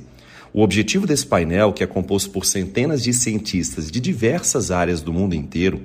O 0.52 0.64
objetivo 0.64 1.06
desse 1.06 1.28
painel, 1.28 1.72
que 1.72 1.84
é 1.84 1.88
composto 1.88 2.32
por 2.32 2.48
centenas 2.48 3.04
de 3.04 3.14
cientistas 3.14 3.92
de 3.92 4.00
diversas 4.00 4.72
áreas 4.72 5.04
do 5.04 5.14
mundo 5.14 5.36
inteiro, 5.36 5.82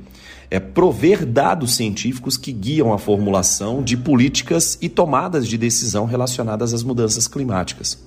é 0.51 0.61
prover 0.61 1.25
dados 1.25 1.75
científicos 1.75 2.37
que 2.37 2.53
guiam 2.53 2.93
a 2.93 2.99
formulação 2.99 3.83
de 3.83 3.97
políticas 3.97 4.79
e 4.81 4.89
tomadas 4.89 5.49
de 5.49 5.59
decisão 5.59 6.05
relacionadas 6.05 6.73
às 6.73 6.83
mudanças 6.83 7.27
climáticas. 7.27 7.99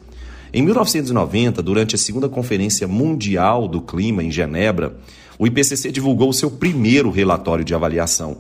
Em 0.54 0.62
1990, 0.62 1.62
durante 1.62 1.96
a 1.96 1.98
segunda 1.98 2.30
Conferência 2.30 2.88
Mundial 2.88 3.68
do 3.68 3.82
Clima 3.82 4.24
em 4.24 4.32
Genebra, 4.32 4.96
o 5.38 5.46
IPCC 5.46 5.92
divulgou 5.92 6.32
seu 6.32 6.50
primeiro 6.50 7.12
relatório 7.12 7.66
de 7.66 7.76
avaliação, 7.76 8.38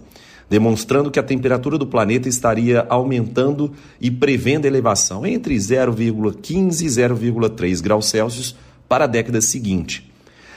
demonstrando 0.49 1.11
que 1.11 1.19
a 1.19 1.23
temperatura 1.23 1.77
do 1.77 1.85
planeta 1.85 2.29
estaria 2.29 2.85
aumentando 2.89 3.73
e 3.99 4.09
prevendo 4.09 4.65
elevação 4.65 5.25
entre 5.25 5.55
0,15 5.55 6.81
e 6.81 6.87
0,3 6.87 7.81
graus 7.81 8.05
Celsius 8.05 8.55
para 8.87 9.03
a 9.03 9.07
década 9.07 9.41
seguinte. 9.41 10.09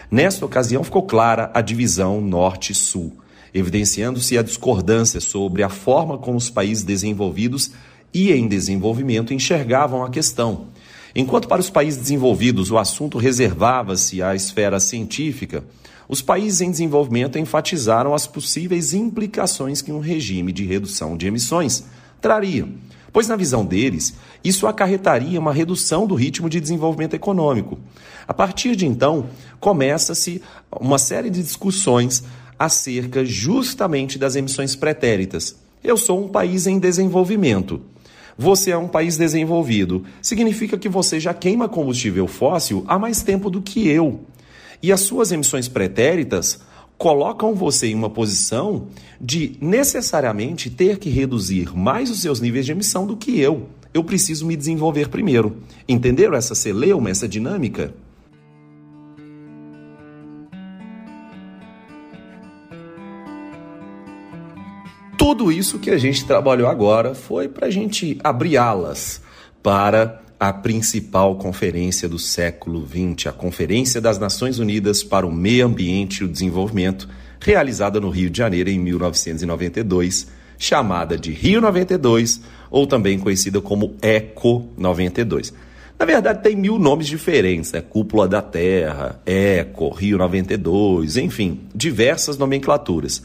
Nesta 0.08 0.46
ocasião, 0.46 0.84
ficou 0.84 1.02
clara 1.02 1.50
a 1.52 1.60
divisão 1.60 2.20
norte-sul 2.20 3.12
evidenciando-se 3.52 4.38
a 4.38 4.42
discordância 4.42 5.20
sobre 5.20 5.62
a 5.62 5.68
forma 5.68 6.18
como 6.18 6.36
os 6.38 6.50
países 6.50 6.84
desenvolvidos 6.84 7.72
e 8.12 8.32
em 8.32 8.48
desenvolvimento 8.48 9.32
enxergavam 9.32 10.04
a 10.04 10.10
questão. 10.10 10.66
Enquanto 11.14 11.48
para 11.48 11.60
os 11.60 11.70
países 11.70 12.00
desenvolvidos 12.00 12.70
o 12.70 12.78
assunto 12.78 13.18
reservava-se 13.18 14.22
à 14.22 14.34
esfera 14.34 14.78
científica, 14.78 15.64
os 16.08 16.20
países 16.20 16.60
em 16.60 16.70
desenvolvimento 16.70 17.38
enfatizaram 17.38 18.14
as 18.14 18.26
possíveis 18.26 18.92
implicações 18.94 19.80
que 19.80 19.92
um 19.92 20.00
regime 20.00 20.52
de 20.52 20.64
redução 20.64 21.16
de 21.16 21.26
emissões 21.26 21.84
traria, 22.20 22.68
pois, 23.12 23.28
na 23.28 23.36
visão 23.36 23.64
deles, 23.64 24.14
isso 24.42 24.66
acarretaria 24.66 25.38
uma 25.38 25.52
redução 25.52 26.06
do 26.06 26.14
ritmo 26.14 26.50
de 26.50 26.60
desenvolvimento 26.60 27.14
econômico. 27.14 27.78
A 28.26 28.34
partir 28.34 28.76
de 28.76 28.86
então, 28.86 29.26
começa-se 29.58 30.42
uma 30.80 30.98
série 30.98 31.30
de 31.30 31.42
discussões 31.42 32.24
acerca 32.60 33.24
justamente 33.24 34.18
das 34.18 34.36
emissões 34.36 34.76
pretéritas. 34.76 35.56
Eu 35.82 35.96
sou 35.96 36.22
um 36.22 36.28
país 36.28 36.66
em 36.66 36.78
desenvolvimento. 36.78 37.80
Você 38.36 38.70
é 38.70 38.76
um 38.76 38.86
país 38.86 39.16
desenvolvido. 39.16 40.04
Significa 40.20 40.76
que 40.76 40.86
você 40.86 41.18
já 41.18 41.32
queima 41.32 41.70
combustível 41.70 42.26
fóssil 42.26 42.84
há 42.86 42.98
mais 42.98 43.22
tempo 43.22 43.48
do 43.48 43.62
que 43.62 43.88
eu. 43.88 44.20
E 44.82 44.92
as 44.92 45.00
suas 45.00 45.32
emissões 45.32 45.68
pretéritas 45.68 46.60
colocam 46.98 47.54
você 47.54 47.86
em 47.86 47.94
uma 47.94 48.10
posição 48.10 48.88
de 49.18 49.56
necessariamente 49.58 50.68
ter 50.68 50.98
que 50.98 51.08
reduzir 51.08 51.74
mais 51.74 52.10
os 52.10 52.20
seus 52.20 52.42
níveis 52.42 52.66
de 52.66 52.72
emissão 52.72 53.06
do 53.06 53.16
que 53.16 53.40
eu. 53.40 53.68
Eu 53.94 54.04
preciso 54.04 54.44
me 54.44 54.54
desenvolver 54.54 55.08
primeiro. 55.08 55.56
Entenderam 55.88 56.34
essa 56.34 56.54
celeuma, 56.54 57.08
essa 57.08 57.26
dinâmica? 57.26 57.94
Tudo 65.20 65.52
isso 65.52 65.78
que 65.78 65.90
a 65.90 65.98
gente 65.98 66.24
trabalhou 66.24 66.66
agora 66.66 67.14
foi 67.14 67.46
para 67.46 67.66
a 67.66 67.70
gente 67.70 68.18
abrir 68.24 68.56
alas 68.56 69.20
para 69.62 70.22
a 70.40 70.50
principal 70.50 71.36
conferência 71.36 72.08
do 72.08 72.18
século 72.18 72.88
XX, 72.88 73.26
a 73.26 73.32
Conferência 73.32 74.00
das 74.00 74.18
Nações 74.18 74.58
Unidas 74.58 75.04
para 75.04 75.26
o 75.26 75.30
Meio 75.30 75.66
Ambiente 75.66 76.20
e 76.20 76.24
o 76.24 76.28
Desenvolvimento, 76.28 77.06
realizada 77.38 78.00
no 78.00 78.08
Rio 78.08 78.30
de 78.30 78.38
Janeiro 78.38 78.70
em 78.70 78.78
1992, 78.78 80.28
chamada 80.56 81.18
de 81.18 81.32
Rio 81.32 81.60
92 81.60 82.40
ou 82.70 82.86
também 82.86 83.18
conhecida 83.18 83.60
como 83.60 83.96
Eco 84.00 84.70
92. 84.78 85.52
Na 85.98 86.06
verdade, 86.06 86.42
tem 86.42 86.56
mil 86.56 86.78
nomes 86.78 87.06
diferentes, 87.06 87.72
né? 87.72 87.82
Cúpula 87.82 88.26
da 88.26 88.40
Terra, 88.40 89.20
Eco, 89.26 89.90
Rio 89.90 90.16
92, 90.16 91.18
enfim, 91.18 91.60
diversas 91.74 92.38
nomenclaturas. 92.38 93.22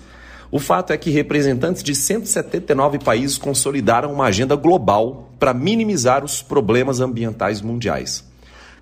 O 0.55 0.59
fato 0.59 0.93
é 0.93 0.97
que 0.97 1.09
representantes 1.09 1.83
de 1.83 1.93
179 1.93 3.00
países 3.00 3.38
consolidaram 3.38 4.13
uma 4.13 4.27
agenda 4.27 4.55
global 4.55 5.29
para 5.38 5.53
minimizar 5.53 6.24
os 6.24 6.41
problemas 6.41 7.01
ambientais 7.01 7.62
mundiais. 7.62 8.24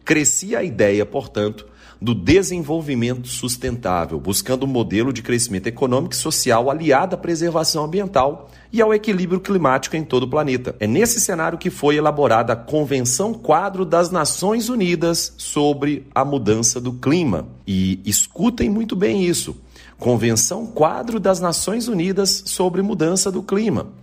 Crescia 0.06 0.60
a 0.60 0.63
ideia, 0.63 1.03
portanto, 1.03 1.65
do 2.00 2.13
desenvolvimento 2.13 3.27
sustentável, 3.27 4.20
buscando 4.20 4.68
um 4.68 4.70
modelo 4.70 5.12
de 5.12 5.24
crescimento 5.24 5.65
econômico 5.65 6.13
e 6.13 6.18
social 6.18 6.70
aliado 6.70 7.15
à 7.15 7.18
preservação 7.18 7.86
ambiental 7.86 8.51
e 8.72 8.80
ao 8.80 8.94
equilíbrio 8.94 9.39
climático 9.39 9.96
em 9.96 10.03
todo 10.03 10.24
o 10.24 10.30
planeta. 10.30 10.75
É 10.80 10.86
nesse 10.86 11.20
cenário 11.20 11.58
que 11.58 11.72
foi 11.72 11.96
elaborada 11.96 12.53
a 12.53 12.56
Convenção 12.56 13.34
Quadro 13.34 13.84
das 13.84 14.12
Nações 14.12 14.70
Unidas 14.70 15.34
sobre 15.39 16.06
a 16.13 16.24
Mudança 16.24 16.80
do 16.80 16.94
Clima. 16.94 17.48
E 17.65 18.00
escutem 18.06 18.70
muito 18.70 18.96
bem 18.96 19.25
isso. 19.25 19.56
Convenção 19.98 20.66
Quadro 20.66 21.20
das 21.20 21.40
Nações 21.40 21.88
Unidas 21.88 22.44
sobre 22.46 22.82
Mudança 22.82 23.32
do 23.32 23.44
Clima. 23.44 23.94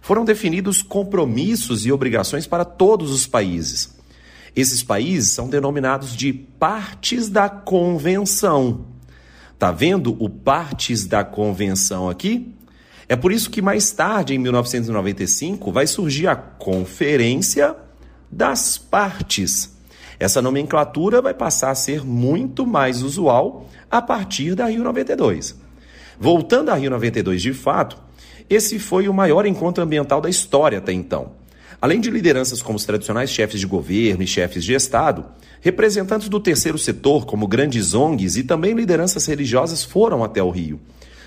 Foram 0.00 0.24
definidos 0.24 0.82
compromissos 0.82 1.84
e 1.84 1.92
obrigações 1.92 2.46
para 2.46 2.64
todos 2.64 3.10
os 3.10 3.26
países. 3.26 3.94
Esses 4.54 4.82
países 4.82 5.30
são 5.30 5.48
denominados 5.48 6.16
de 6.16 6.32
partes 6.32 7.28
da 7.28 7.48
convenção. 7.48 8.86
Tá 9.58 9.70
vendo 9.70 10.16
o 10.18 10.28
partes 10.28 11.06
da 11.06 11.22
convenção 11.22 12.08
aqui? 12.08 12.54
É 13.08 13.16
por 13.16 13.32
isso 13.32 13.50
que 13.50 13.60
mais 13.60 13.90
tarde, 13.90 14.34
em 14.34 14.38
1995, 14.38 15.70
vai 15.72 15.86
surgir 15.86 16.28
a 16.28 16.36
Conferência 16.36 17.76
das 18.30 18.78
Partes. 18.78 19.76
Essa 20.18 20.40
nomenclatura 20.40 21.20
vai 21.20 21.34
passar 21.34 21.70
a 21.70 21.74
ser 21.74 22.04
muito 22.04 22.66
mais 22.66 23.02
usual 23.02 23.66
a 23.90 24.00
partir 24.00 24.54
da 24.54 24.66
Rio 24.66 24.84
92. 24.84 25.56
Voltando 26.18 26.70
à 26.70 26.74
Rio 26.74 26.90
92 26.90 27.42
de 27.42 27.52
fato, 27.52 27.96
esse 28.48 28.78
foi 28.78 29.08
o 29.08 29.14
maior 29.14 29.46
encontro 29.46 29.82
ambiental 29.82 30.20
da 30.20 30.28
história 30.28 30.78
até 30.78 30.92
então. 30.92 31.32
Além 31.80 31.98
de 31.98 32.10
lideranças 32.10 32.60
como 32.60 32.76
os 32.76 32.84
tradicionais 32.84 33.30
chefes 33.30 33.58
de 33.58 33.66
governo 33.66 34.22
e 34.22 34.26
chefes 34.26 34.64
de 34.64 34.74
Estado, 34.74 35.24
representantes 35.62 36.28
do 36.28 36.38
terceiro 36.38 36.76
setor, 36.76 37.24
como 37.24 37.48
grandes 37.48 37.94
ONGs 37.94 38.36
e 38.36 38.42
também 38.42 38.74
lideranças 38.74 39.24
religiosas 39.24 39.82
foram 39.82 40.22
até 40.22 40.42
o 40.42 40.50
Rio. 40.50 40.78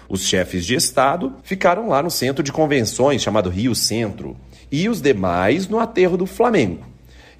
Os 0.08 0.27
chefes 0.27 0.65
de 0.65 0.75
Estado 0.75 1.34
ficaram 1.43 1.89
lá 1.89 2.03
no 2.03 2.12
centro 2.12 2.43
de 2.43 2.51
convenções, 2.51 3.22
chamado 3.22 3.50
Rio 3.50 3.74
Centro, 3.74 4.38
e 4.72 4.88
os 4.88 5.01
demais 5.01 5.67
no 5.67 5.79
aterro 5.79 6.17
do 6.17 6.27
Flamengo. 6.27 6.86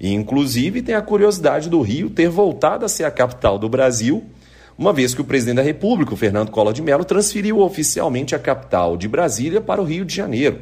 E, 0.00 0.12
inclusive, 0.12 0.82
tem 0.82 0.94
a 0.94 1.02
curiosidade 1.02 1.70
do 1.70 1.80
Rio 1.82 2.10
ter 2.10 2.28
voltado 2.28 2.84
a 2.84 2.88
ser 2.88 3.04
a 3.04 3.10
capital 3.10 3.58
do 3.58 3.68
Brasil, 3.68 4.24
uma 4.76 4.92
vez 4.92 5.14
que 5.14 5.20
o 5.20 5.24
presidente 5.24 5.56
da 5.56 5.62
República, 5.62 6.16
Fernando 6.16 6.50
Collor 6.50 6.72
de 6.72 6.82
Mello, 6.82 7.04
transferiu 7.04 7.60
oficialmente 7.60 8.34
a 8.34 8.38
capital 8.38 8.96
de 8.96 9.06
Brasília 9.06 9.60
para 9.60 9.80
o 9.80 9.84
Rio 9.84 10.04
de 10.04 10.14
Janeiro. 10.14 10.58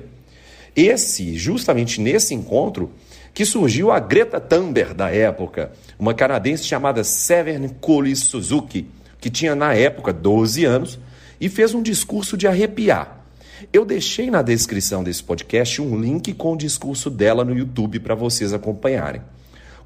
Esse, 0.76 1.36
justamente 1.36 2.00
nesse 2.00 2.34
encontro, 2.34 2.92
que 3.34 3.44
surgiu 3.44 3.90
a 3.90 3.98
Greta 3.98 4.38
Thunberg 4.38 4.94
da 4.94 5.10
época, 5.10 5.72
uma 5.98 6.12
canadense 6.12 6.64
chamada 6.64 7.02
Severn 7.02 7.68
Cole 7.80 8.14
Suzuki, 8.14 8.86
que 9.20 9.30
tinha 9.30 9.54
na 9.54 9.74
época 9.74 10.12
12 10.12 10.64
anos 10.64 10.98
e 11.40 11.48
fez 11.48 11.74
um 11.74 11.82
discurso 11.82 12.36
de 12.36 12.46
arrepiar. 12.46 13.24
Eu 13.72 13.84
deixei 13.84 14.30
na 14.30 14.42
descrição 14.42 15.02
desse 15.02 15.22
podcast 15.22 15.80
um 15.80 15.98
link 15.98 16.32
com 16.34 16.52
o 16.52 16.56
discurso 16.56 17.08
dela 17.08 17.44
no 17.44 17.56
YouTube 17.56 18.00
para 18.00 18.14
vocês 18.14 18.52
acompanharem. 18.52 19.22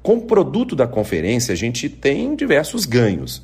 Com 0.01 0.15
o 0.15 0.21
produto 0.21 0.75
da 0.75 0.87
conferência, 0.87 1.53
a 1.53 1.55
gente 1.55 1.87
tem 1.87 2.35
diversos 2.35 2.85
ganhos. 2.85 3.43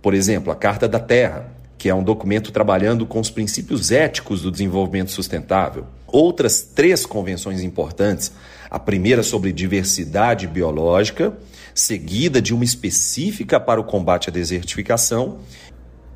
Por 0.00 0.14
exemplo, 0.14 0.52
a 0.52 0.56
Carta 0.56 0.88
da 0.88 1.00
Terra, 1.00 1.52
que 1.76 1.88
é 1.88 1.94
um 1.94 2.02
documento 2.02 2.50
trabalhando 2.50 3.06
com 3.06 3.20
os 3.20 3.30
princípios 3.30 3.90
éticos 3.90 4.42
do 4.42 4.50
desenvolvimento 4.50 5.10
sustentável. 5.10 5.86
Outras 6.06 6.62
três 6.62 7.06
convenções 7.06 7.62
importantes: 7.62 8.32
a 8.70 8.78
primeira 8.78 9.22
sobre 9.22 9.52
diversidade 9.52 10.46
biológica, 10.46 11.32
seguida 11.74 12.42
de 12.42 12.52
uma 12.52 12.64
específica 12.64 13.60
para 13.60 13.80
o 13.80 13.84
combate 13.84 14.28
à 14.28 14.32
desertificação, 14.32 15.38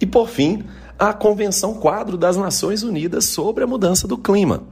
e 0.00 0.06
por 0.06 0.28
fim, 0.28 0.64
a 0.98 1.12
Convenção 1.12 1.74
Quadro 1.74 2.16
das 2.16 2.36
Nações 2.36 2.82
Unidas 2.82 3.26
sobre 3.26 3.64
a 3.64 3.66
Mudança 3.66 4.06
do 4.08 4.18
Clima. 4.18 4.64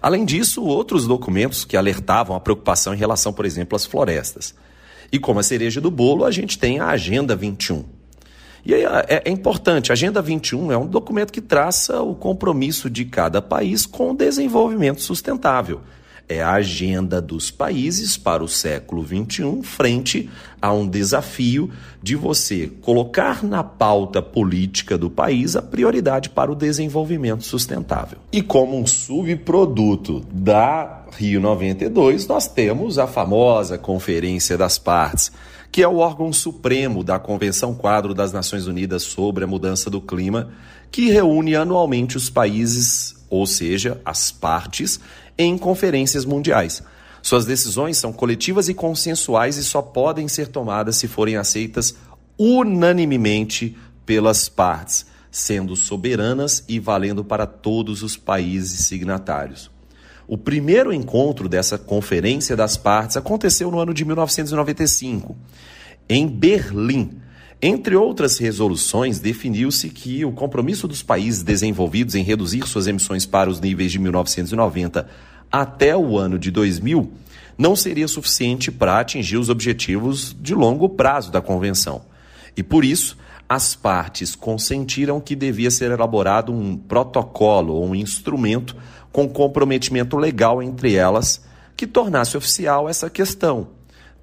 Além 0.00 0.24
disso, 0.24 0.62
outros 0.62 1.06
documentos 1.06 1.64
que 1.64 1.76
alertavam 1.76 2.36
a 2.36 2.40
preocupação 2.40 2.94
em 2.94 2.96
relação, 2.96 3.32
por 3.32 3.44
exemplo, 3.44 3.74
às 3.74 3.84
florestas. 3.84 4.54
E 5.10 5.18
como 5.18 5.40
a 5.40 5.42
cereja 5.42 5.80
do 5.80 5.90
bolo, 5.90 6.24
a 6.24 6.30
gente 6.30 6.58
tem 6.58 6.80
a 6.80 6.88
Agenda 6.88 7.34
21. 7.34 7.95
E 8.66 8.74
aí 8.74 8.84
é, 8.84 9.22
é 9.24 9.30
importante, 9.30 9.92
a 9.92 9.94
Agenda 9.94 10.20
21 10.20 10.72
é 10.72 10.76
um 10.76 10.86
documento 10.86 11.32
que 11.32 11.40
traça 11.40 12.02
o 12.02 12.16
compromisso 12.16 12.90
de 12.90 13.04
cada 13.04 13.40
país 13.40 13.86
com 13.86 14.10
o 14.10 14.16
desenvolvimento 14.16 15.00
sustentável 15.00 15.80
é 16.28 16.42
a 16.42 16.54
agenda 16.54 17.20
dos 17.20 17.50
países 17.50 18.16
para 18.16 18.42
o 18.42 18.48
século 18.48 19.04
XXI, 19.04 19.62
frente 19.62 20.28
a 20.60 20.72
um 20.72 20.86
desafio 20.86 21.70
de 22.02 22.16
você 22.16 22.66
colocar 22.80 23.44
na 23.44 23.62
pauta 23.62 24.20
política 24.20 24.98
do 24.98 25.08
país 25.08 25.54
a 25.54 25.62
prioridade 25.62 26.30
para 26.30 26.50
o 26.50 26.54
desenvolvimento 26.54 27.44
sustentável. 27.44 28.18
E 28.32 28.42
como 28.42 28.76
um 28.76 28.86
subproduto 28.86 30.24
da 30.32 31.04
Rio 31.16 31.40
92, 31.40 32.26
nós 32.26 32.48
temos 32.48 32.98
a 32.98 33.06
famosa 33.06 33.78
Conferência 33.78 34.58
das 34.58 34.78
Partes, 34.78 35.30
que 35.76 35.82
é 35.82 35.86
o 35.86 35.98
órgão 35.98 36.32
supremo 36.32 37.04
da 37.04 37.18
Convenção 37.18 37.74
Quadro 37.74 38.14
das 38.14 38.32
Nações 38.32 38.66
Unidas 38.66 39.02
sobre 39.02 39.44
a 39.44 39.46
Mudança 39.46 39.90
do 39.90 40.00
Clima, 40.00 40.48
que 40.90 41.10
reúne 41.10 41.54
anualmente 41.54 42.16
os 42.16 42.30
países, 42.30 43.14
ou 43.28 43.46
seja, 43.46 44.00
as 44.02 44.32
partes, 44.32 44.98
em 45.36 45.58
conferências 45.58 46.24
mundiais. 46.24 46.82
Suas 47.20 47.44
decisões 47.44 47.98
são 47.98 48.10
coletivas 48.10 48.70
e 48.70 48.74
consensuais 48.74 49.58
e 49.58 49.64
só 49.64 49.82
podem 49.82 50.28
ser 50.28 50.48
tomadas 50.48 50.96
se 50.96 51.06
forem 51.06 51.36
aceitas 51.36 51.94
unanimemente 52.38 53.76
pelas 54.06 54.48
partes, 54.48 55.04
sendo 55.30 55.76
soberanas 55.76 56.64
e 56.66 56.80
valendo 56.80 57.22
para 57.22 57.46
todos 57.46 58.02
os 58.02 58.16
países 58.16 58.86
signatários. 58.86 59.75
O 60.28 60.36
primeiro 60.36 60.92
encontro 60.92 61.48
dessa 61.48 61.78
Conferência 61.78 62.56
das 62.56 62.76
Partes 62.76 63.16
aconteceu 63.16 63.70
no 63.70 63.78
ano 63.78 63.94
de 63.94 64.04
1995, 64.04 65.36
em 66.08 66.26
Berlim. 66.26 67.12
Entre 67.62 67.94
outras 67.94 68.36
resoluções, 68.36 69.20
definiu-se 69.20 69.88
que 69.88 70.24
o 70.24 70.32
compromisso 70.32 70.88
dos 70.88 71.02
países 71.02 71.42
desenvolvidos 71.42 72.16
em 72.16 72.22
reduzir 72.22 72.66
suas 72.66 72.86
emissões 72.88 73.24
para 73.24 73.48
os 73.48 73.60
níveis 73.60 73.92
de 73.92 73.98
1990 74.00 75.08
até 75.50 75.96
o 75.96 76.18
ano 76.18 76.38
de 76.38 76.50
2000 76.50 77.10
não 77.56 77.74
seria 77.74 78.08
suficiente 78.08 78.70
para 78.70 78.98
atingir 78.98 79.36
os 79.36 79.48
objetivos 79.48 80.36
de 80.40 80.54
longo 80.54 80.88
prazo 80.88 81.30
da 81.30 81.40
convenção. 81.40 82.02
E 82.56 82.62
por 82.62 82.84
isso, 82.84 83.16
as 83.48 83.76
partes 83.76 84.34
consentiram 84.34 85.20
que 85.20 85.36
devia 85.36 85.70
ser 85.70 85.90
elaborado 85.90 86.52
um 86.52 86.76
protocolo 86.76 87.74
ou 87.74 87.86
um 87.86 87.94
instrumento 87.94 88.76
com 89.16 89.26
comprometimento 89.26 90.14
legal 90.18 90.62
entre 90.62 90.94
elas 90.94 91.40
que 91.74 91.86
tornasse 91.86 92.36
oficial 92.36 92.86
essa 92.86 93.08
questão, 93.08 93.68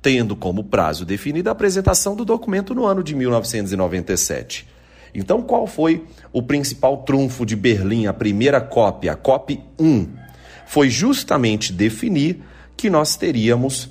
tendo 0.04 0.36
como 0.36 0.66
prazo 0.66 1.04
definido 1.04 1.50
a 1.50 1.52
apresentação 1.52 2.16
do 2.16 2.24
documento 2.24 2.76
no 2.76 2.86
ano 2.86 3.02
de 3.04 3.16
1997. 3.16 4.68
Então, 5.12 5.42
qual 5.42 5.66
foi 5.66 6.06
o 6.32 6.44
principal 6.44 6.98
trunfo 6.98 7.44
de 7.44 7.56
Berlim, 7.56 8.06
a 8.06 8.14
primeira 8.14 8.62
COP, 8.62 9.10
a 9.10 9.16
COP 9.16 9.60
1? 9.80 10.10
Foi 10.68 10.92
justamente 10.92 11.74
definir 11.74 12.44
que 12.78 12.88
nós 12.88 13.16
teríamos, 13.16 13.90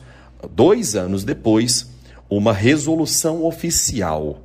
dois 0.52 0.94
anos 0.94 1.24
depois, 1.24 1.90
uma 2.30 2.52
resolução 2.52 3.44
oficial. 3.44 4.40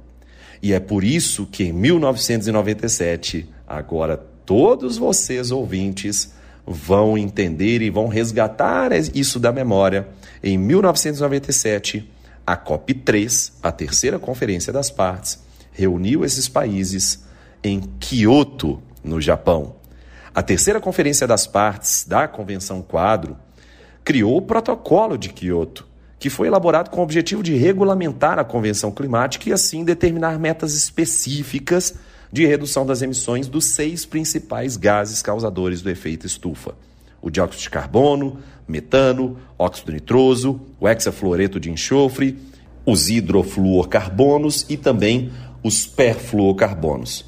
E 0.60 0.74
é 0.74 0.80
por 0.80 1.04
isso 1.04 1.46
que 1.46 1.66
em 1.66 1.72
1997, 1.72 3.48
agora 3.68 4.18
todos 4.44 4.98
vocês 4.98 5.52
ouvintes 5.52 6.36
vão 6.68 7.18
entender 7.18 7.82
e 7.82 7.90
vão 7.90 8.08
resgatar 8.08 8.92
isso 9.16 9.40
da 9.40 9.54
memória 9.54 10.10
em 10.44 10.58
1997, 10.58 12.12
a 12.46 12.58
COP3, 12.58 13.54
a 13.64 13.72
terceira 13.72 14.20
conferência 14.20 14.74
das 14.74 14.92
partes, 14.92 15.42
reuniu 15.72 16.26
esses 16.26 16.50
países 16.50 17.24
em 17.64 17.80
Kyoto, 18.00 18.82
no 19.04 19.22
Japão. 19.22 19.76
A 20.36 20.44
terceira 20.44 20.80
conferência 20.80 21.26
das 21.26 21.48
partes 21.48 22.06
da 22.06 22.28
Convenção 22.28 22.82
Quadro 22.82 23.38
criou 24.04 24.38
o 24.38 24.42
Protocolo 24.42 25.18
de 25.18 25.30
Kyoto, 25.30 25.88
que 26.20 26.30
foi 26.30 26.48
elaborado 26.48 26.90
com 26.90 27.00
o 27.00 27.04
objetivo 27.04 27.42
de 27.42 27.56
regulamentar 27.56 28.38
a 28.40 28.44
Convenção 28.44 28.92
Climática 28.92 29.50
e 29.50 29.54
assim 29.54 29.84
determinar 29.84 30.38
metas 30.38 30.74
específicas 30.74 31.96
de 32.32 32.46
redução 32.46 32.86
das 32.86 33.02
emissões 33.02 33.48
dos 33.48 33.66
seis 33.66 34.06
principais 34.06 34.78
gases 34.78 35.22
causadores 35.22 35.82
do 35.82 35.90
efeito 35.90 36.26
estufa: 36.26 36.76
o 37.22 37.30
dióxido 37.30 37.62
de 37.62 37.70
carbono, 37.70 38.40
metano, 38.68 39.38
óxido 39.58 39.92
nitroso, 39.92 40.60
o 40.80 40.88
hexafluoreto 40.88 41.60
de 41.60 41.72
enxofre, 41.72 42.38
os 42.86 43.10
hidrofluorcarbonos 43.10 44.66
e 44.70 44.78
também 44.78 45.32
os 45.64 45.86
perfluorocarbonos. 45.86 47.26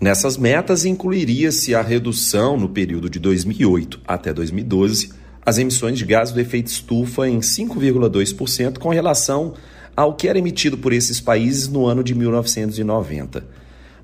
Nessas 0.00 0.36
metas 0.36 0.84
incluiria-se 0.84 1.74
a 1.74 1.82
redução 1.82 2.56
no 2.56 2.68
período 2.68 3.08
de 3.08 3.18
2008 3.20 4.00
até 4.06 4.32
2012 4.32 5.22
as 5.44 5.58
emissões 5.58 5.98
de 5.98 6.04
gases 6.04 6.32
do 6.32 6.40
efeito 6.40 6.68
estufa 6.68 7.28
em 7.28 7.40
5,2% 7.40 8.78
com 8.78 8.90
relação 8.90 9.54
ao 9.96 10.14
que 10.14 10.28
era 10.28 10.38
emitido 10.38 10.78
por 10.78 10.92
esses 10.92 11.20
países 11.20 11.66
no 11.66 11.86
ano 11.86 12.02
de 12.04 12.14
1990. 12.14 13.44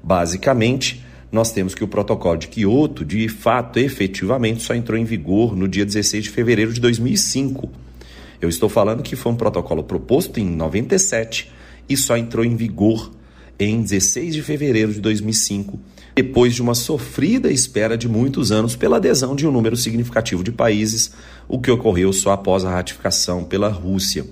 Basicamente, 0.02 1.04
nós 1.30 1.52
temos 1.52 1.74
que 1.74 1.84
o 1.84 1.88
protocolo 1.88 2.38
de 2.38 2.48
Kyoto, 2.48 3.04
de 3.04 3.28
fato, 3.28 3.78
efetivamente, 3.78 4.62
só 4.62 4.74
entrou 4.74 4.98
em 4.98 5.04
vigor 5.04 5.54
no 5.54 5.68
dia 5.68 5.84
16 5.84 6.24
de 6.24 6.30
fevereiro 6.30 6.72
de 6.72 6.80
2005. 6.80 7.70
Eu 8.40 8.48
estou 8.48 8.68
falando 8.68 9.02
que 9.02 9.16
foi 9.16 9.32
um 9.32 9.36
protocolo 9.36 9.82
proposto 9.82 10.38
em 10.38 10.46
97 10.46 11.50
e 11.88 11.96
só 11.96 12.16
entrou 12.16 12.44
em 12.44 12.56
vigor 12.56 13.10
em 13.58 13.82
16 13.82 14.34
de 14.34 14.42
fevereiro 14.42 14.92
de 14.92 15.00
2005, 15.00 15.80
depois 16.14 16.54
de 16.54 16.62
uma 16.62 16.74
sofrida 16.74 17.50
espera 17.50 17.98
de 17.98 18.08
muitos 18.08 18.52
anos 18.52 18.76
pela 18.76 18.98
adesão 18.98 19.34
de 19.34 19.46
um 19.46 19.50
número 19.50 19.76
significativo 19.76 20.44
de 20.44 20.52
países, 20.52 21.10
o 21.48 21.60
que 21.60 21.70
ocorreu 21.70 22.12
só 22.12 22.30
após 22.30 22.64
a 22.64 22.70
ratificação 22.70 23.42
pela 23.42 23.68
Rússia. 23.68 24.24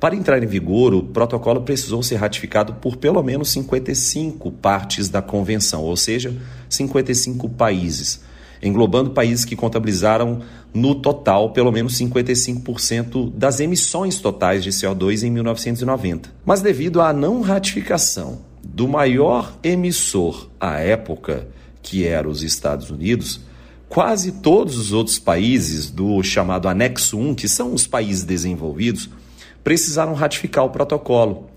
Para 0.00 0.14
entrar 0.14 0.40
em 0.40 0.46
vigor, 0.46 0.94
o 0.94 1.02
protocolo 1.02 1.62
precisou 1.62 2.04
ser 2.04 2.16
ratificado 2.16 2.74
por 2.74 2.96
pelo 2.96 3.20
menos 3.20 3.50
55 3.50 4.52
partes 4.52 5.08
da 5.08 5.20
convenção, 5.20 5.82
ou 5.82 5.96
seja, 5.96 6.32
55 6.68 7.48
países, 7.48 8.20
englobando 8.62 9.10
países 9.10 9.44
que 9.44 9.56
contabilizaram 9.56 10.40
no 10.72 10.94
total 10.94 11.50
pelo 11.52 11.72
menos 11.72 11.98
55% 11.98 13.32
das 13.34 13.58
emissões 13.58 14.20
totais 14.20 14.62
de 14.62 14.70
CO2 14.70 15.24
em 15.24 15.30
1990. 15.32 16.30
Mas 16.46 16.62
devido 16.62 17.00
à 17.00 17.12
não 17.12 17.40
ratificação 17.40 18.38
do 18.62 18.86
maior 18.86 19.52
emissor 19.64 20.48
à 20.60 20.78
época, 20.78 21.48
que 21.82 22.06
era 22.06 22.28
os 22.28 22.44
Estados 22.44 22.88
Unidos, 22.88 23.40
quase 23.88 24.30
todos 24.30 24.76
os 24.76 24.92
outros 24.92 25.18
países 25.18 25.90
do 25.90 26.22
chamado 26.22 26.68
Anexo 26.68 27.18
1, 27.18 27.34
que 27.34 27.48
são 27.48 27.74
os 27.74 27.84
países 27.84 28.22
desenvolvidos, 28.22 29.10
precisaram 29.68 30.14
ratificar 30.14 30.64
o 30.64 30.70
protocolo. 30.70 31.50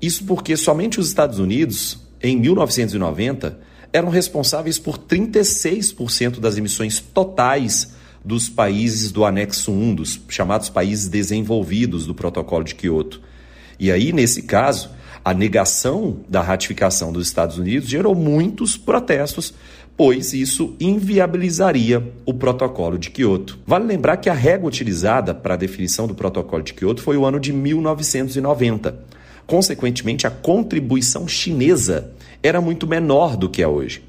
Isso 0.00 0.24
porque 0.24 0.56
somente 0.56 1.00
os 1.00 1.08
Estados 1.08 1.40
Unidos, 1.40 1.98
em 2.22 2.36
1990, 2.36 3.58
eram 3.92 4.10
responsáveis 4.10 4.78
por 4.78 4.96
36% 4.96 6.38
das 6.38 6.56
emissões 6.56 7.00
totais 7.00 7.94
dos 8.24 8.48
países 8.48 9.10
do 9.10 9.24
anexo 9.24 9.72
1, 9.72 9.94
dos 9.96 10.20
chamados 10.28 10.68
países 10.68 11.08
desenvolvidos 11.08 12.06
do 12.06 12.14
protocolo 12.14 12.62
de 12.62 12.76
Quioto. 12.76 13.20
E 13.76 13.90
aí, 13.90 14.12
nesse 14.12 14.42
caso, 14.42 14.90
a 15.24 15.34
negação 15.34 16.20
da 16.28 16.40
ratificação 16.40 17.12
dos 17.12 17.26
Estados 17.26 17.58
Unidos 17.58 17.88
gerou 17.88 18.14
muitos 18.14 18.76
protestos, 18.76 19.52
pois 19.98 20.32
isso 20.32 20.76
inviabilizaria 20.78 22.00
o 22.24 22.32
protocolo 22.32 22.96
de 22.96 23.10
Quioto. 23.10 23.58
Vale 23.66 23.84
lembrar 23.84 24.16
que 24.18 24.30
a 24.30 24.32
régua 24.32 24.68
utilizada 24.68 25.34
para 25.34 25.54
a 25.54 25.56
definição 25.56 26.06
do 26.06 26.14
protocolo 26.14 26.62
de 26.62 26.72
Quioto 26.72 27.02
foi 27.02 27.16
o 27.16 27.24
ano 27.24 27.40
de 27.40 27.52
1990. 27.52 28.96
Consequentemente, 29.44 30.24
a 30.24 30.30
contribuição 30.30 31.26
chinesa 31.26 32.12
era 32.40 32.60
muito 32.60 32.86
menor 32.86 33.36
do 33.36 33.50
que 33.50 33.60
é 33.60 33.66
hoje. 33.66 34.04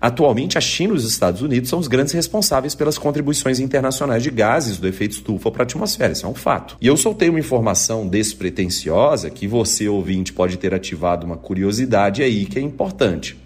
Atualmente, 0.00 0.58
a 0.58 0.60
China 0.60 0.94
e 0.94 0.96
os 0.96 1.04
Estados 1.04 1.42
Unidos 1.42 1.68
são 1.68 1.80
os 1.80 1.88
grandes 1.88 2.12
responsáveis 2.12 2.76
pelas 2.76 2.96
contribuições 2.96 3.58
internacionais 3.58 4.22
de 4.22 4.30
gases 4.30 4.78
do 4.78 4.86
efeito 4.86 5.12
estufa 5.12 5.50
para 5.50 5.62
a 5.62 5.64
atmosfera. 5.64 6.12
Isso 6.12 6.24
é 6.24 6.28
um 6.28 6.34
fato. 6.34 6.76
E 6.80 6.86
eu 6.86 6.96
soltei 6.96 7.28
uma 7.28 7.40
informação 7.40 8.06
despretensiosa 8.06 9.28
que 9.28 9.48
você, 9.48 9.88
ouvinte, 9.88 10.32
pode 10.32 10.56
ter 10.56 10.72
ativado 10.72 11.26
uma 11.26 11.36
curiosidade 11.36 12.22
aí 12.22 12.46
que 12.46 12.60
é 12.60 12.62
importante. 12.62 13.41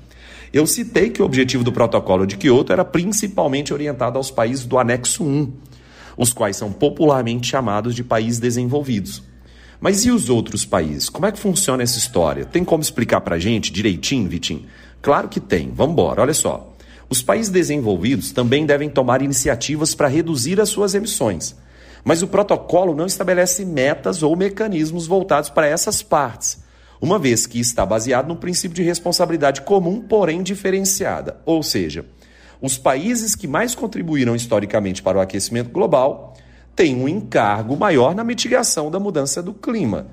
Eu 0.52 0.66
citei 0.66 1.10
que 1.10 1.20
o 1.20 1.24
objetivo 1.24 1.64
do 1.64 1.72
protocolo 1.72 2.26
de 2.26 2.36
Kyoto 2.36 2.72
era 2.72 2.84
principalmente 2.84 3.72
orientado 3.72 4.16
aos 4.16 4.30
países 4.30 4.64
do 4.64 4.78
anexo 4.78 5.24
1, 5.24 5.52
os 6.16 6.32
quais 6.32 6.56
são 6.56 6.72
popularmente 6.72 7.48
chamados 7.48 7.94
de 7.94 8.04
países 8.04 8.38
desenvolvidos. 8.38 9.22
Mas 9.80 10.04
e 10.04 10.10
os 10.10 10.30
outros 10.30 10.64
países? 10.64 11.08
Como 11.08 11.26
é 11.26 11.32
que 11.32 11.38
funciona 11.38 11.82
essa 11.82 11.98
história? 11.98 12.44
Tem 12.44 12.64
como 12.64 12.82
explicar 12.82 13.20
para 13.20 13.36
a 13.36 13.38
gente 13.38 13.70
direitinho, 13.72 14.28
Vitinho? 14.28 14.64
Claro 15.02 15.28
que 15.28 15.38
tem. 15.38 15.70
Vamos 15.72 15.92
embora. 15.92 16.22
Olha 16.22 16.34
só. 16.34 16.74
Os 17.08 17.22
países 17.22 17.50
desenvolvidos 17.50 18.32
também 18.32 18.66
devem 18.66 18.88
tomar 18.88 19.22
iniciativas 19.22 19.94
para 19.94 20.08
reduzir 20.08 20.60
as 20.60 20.70
suas 20.70 20.94
emissões. 20.94 21.54
Mas 22.02 22.22
o 22.22 22.26
protocolo 22.26 22.94
não 22.94 23.06
estabelece 23.06 23.64
metas 23.64 24.22
ou 24.22 24.34
mecanismos 24.34 25.06
voltados 25.06 25.50
para 25.50 25.66
essas 25.66 26.02
partes, 26.02 26.58
uma 27.00 27.18
vez 27.18 27.46
que 27.46 27.60
está 27.60 27.84
baseado 27.84 28.28
no 28.28 28.36
princípio 28.36 28.74
de 28.74 28.82
responsabilidade 28.82 29.62
comum, 29.62 30.00
porém 30.00 30.42
diferenciada. 30.42 31.40
Ou 31.44 31.62
seja, 31.62 32.04
os 32.60 32.78
países 32.78 33.34
que 33.34 33.46
mais 33.46 33.74
contribuíram 33.74 34.34
historicamente 34.34 35.02
para 35.02 35.18
o 35.18 35.20
aquecimento 35.20 35.70
global 35.70 36.34
tem 36.74 36.96
um 36.96 37.08
encargo 37.08 37.76
maior 37.76 38.14
na 38.14 38.24
mitigação 38.24 38.90
da 38.90 39.00
mudança 39.00 39.42
do 39.42 39.52
clima. 39.52 40.06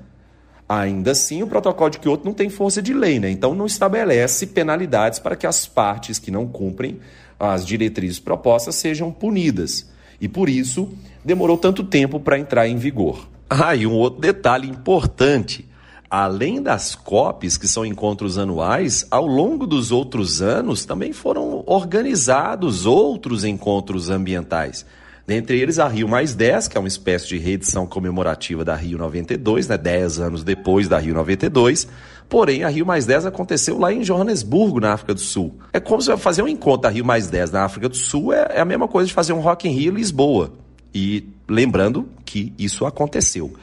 Ainda 0.66 1.10
assim, 1.10 1.42
o 1.42 1.46
protocolo 1.46 1.90
de 1.90 1.98
Kyoto 1.98 2.24
não 2.24 2.32
tem 2.32 2.48
força 2.48 2.80
de 2.80 2.94
lei, 2.94 3.20
né? 3.20 3.30
então 3.30 3.54
não 3.54 3.66
estabelece 3.66 4.46
penalidades 4.46 5.18
para 5.18 5.36
que 5.36 5.46
as 5.46 5.66
partes 5.66 6.18
que 6.18 6.30
não 6.30 6.46
cumprem 6.46 7.00
as 7.38 7.66
diretrizes 7.66 8.18
propostas 8.18 8.74
sejam 8.76 9.12
punidas. 9.12 9.90
E 10.20 10.28
por 10.28 10.48
isso 10.48 10.88
demorou 11.22 11.58
tanto 11.58 11.84
tempo 11.84 12.18
para 12.18 12.38
entrar 12.38 12.66
em 12.66 12.76
vigor. 12.76 13.28
Ah, 13.48 13.76
e 13.76 13.86
um 13.86 13.92
outro 13.92 14.20
detalhe 14.20 14.68
importante. 14.68 15.68
Além 16.08 16.62
das 16.62 16.94
COPs, 16.94 17.56
que 17.56 17.66
são 17.66 17.84
encontros 17.84 18.38
anuais, 18.38 19.06
ao 19.10 19.26
longo 19.26 19.66
dos 19.66 19.90
outros 19.90 20.42
anos 20.42 20.84
também 20.84 21.12
foram 21.12 21.64
organizados 21.66 22.86
outros 22.86 23.44
encontros 23.44 24.10
ambientais. 24.10 24.84
Dentre 25.26 25.58
eles, 25.58 25.78
a 25.78 25.88
Rio 25.88 26.06
Mais 26.06 26.34
10, 26.34 26.68
que 26.68 26.76
é 26.76 26.80
uma 26.80 26.88
espécie 26.88 27.28
de 27.28 27.38
reedição 27.38 27.86
comemorativa 27.86 28.62
da 28.62 28.74
Rio 28.74 28.98
92, 28.98 29.68
né, 29.68 29.78
10 29.78 30.20
anos 30.20 30.44
depois 30.44 30.86
da 30.86 30.98
Rio 30.98 31.14
92. 31.14 31.88
Porém, 32.28 32.62
a 32.62 32.68
Rio 32.68 32.84
Mais 32.84 33.06
10 33.06 33.24
aconteceu 33.24 33.78
lá 33.78 33.90
em 33.90 34.02
Johannesburgo, 34.02 34.80
na 34.80 34.92
África 34.92 35.14
do 35.14 35.20
Sul. 35.20 35.54
É 35.72 35.80
como 35.80 36.02
se 36.02 36.14
fazer 36.18 36.42
um 36.42 36.48
encontro 36.48 36.82
da 36.82 36.90
Rio 36.90 37.06
Mais 37.06 37.28
10 37.28 37.52
na 37.52 37.64
África 37.64 37.88
do 37.88 37.96
Sul 37.96 38.34
é, 38.34 38.48
é 38.50 38.60
a 38.60 38.64
mesma 38.66 38.86
coisa 38.86 39.06
de 39.06 39.14
fazer 39.14 39.32
um 39.32 39.40
Rock 39.40 39.66
in 39.66 39.72
Rio 39.72 39.92
em 39.92 39.96
Lisboa. 39.96 40.52
E 40.94 41.26
lembrando 41.48 42.06
que 42.24 42.52
isso 42.58 42.84
aconteceu. 42.84 43.54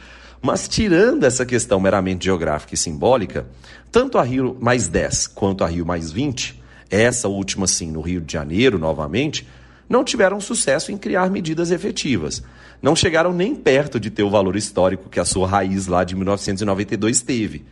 Mas 0.41 0.67
tirando 0.67 1.23
essa 1.23 1.45
questão 1.45 1.79
meramente 1.79 2.25
geográfica 2.25 2.73
e 2.73 2.77
simbólica, 2.77 3.45
tanto 3.91 4.17
a 4.17 4.23
Rio 4.23 4.57
mais 4.59 4.87
10 4.87 5.27
quanto 5.27 5.63
a 5.63 5.67
Rio 5.67 5.85
mais 5.85 6.11
20, 6.11 6.59
essa 6.89 7.27
última 7.27 7.67
sim 7.67 7.91
no 7.91 8.01
Rio 8.01 8.19
de 8.19 8.33
Janeiro 8.33 8.79
novamente, 8.79 9.47
não 9.87 10.03
tiveram 10.03 10.41
sucesso 10.41 10.91
em 10.91 10.97
criar 10.97 11.29
medidas 11.29 11.69
efetivas. 11.69 12.41
Não 12.81 12.95
chegaram 12.95 13.31
nem 13.31 13.53
perto 13.53 13.99
de 13.99 14.09
ter 14.09 14.23
o 14.23 14.29
valor 14.29 14.55
histórico 14.55 15.09
que 15.09 15.19
a 15.19 15.25
sua 15.25 15.47
raiz 15.47 15.85
lá 15.85 16.03
de 16.03 16.15
1992 16.15 17.21
teve. 17.21 17.63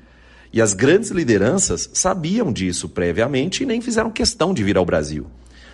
E 0.53 0.61
as 0.61 0.73
grandes 0.73 1.09
lideranças 1.09 1.89
sabiam 1.93 2.51
disso 2.51 2.87
previamente 2.89 3.63
e 3.63 3.65
nem 3.65 3.81
fizeram 3.81 4.11
questão 4.11 4.53
de 4.53 4.63
vir 4.63 4.77
ao 4.77 4.85
Brasil. 4.85 5.25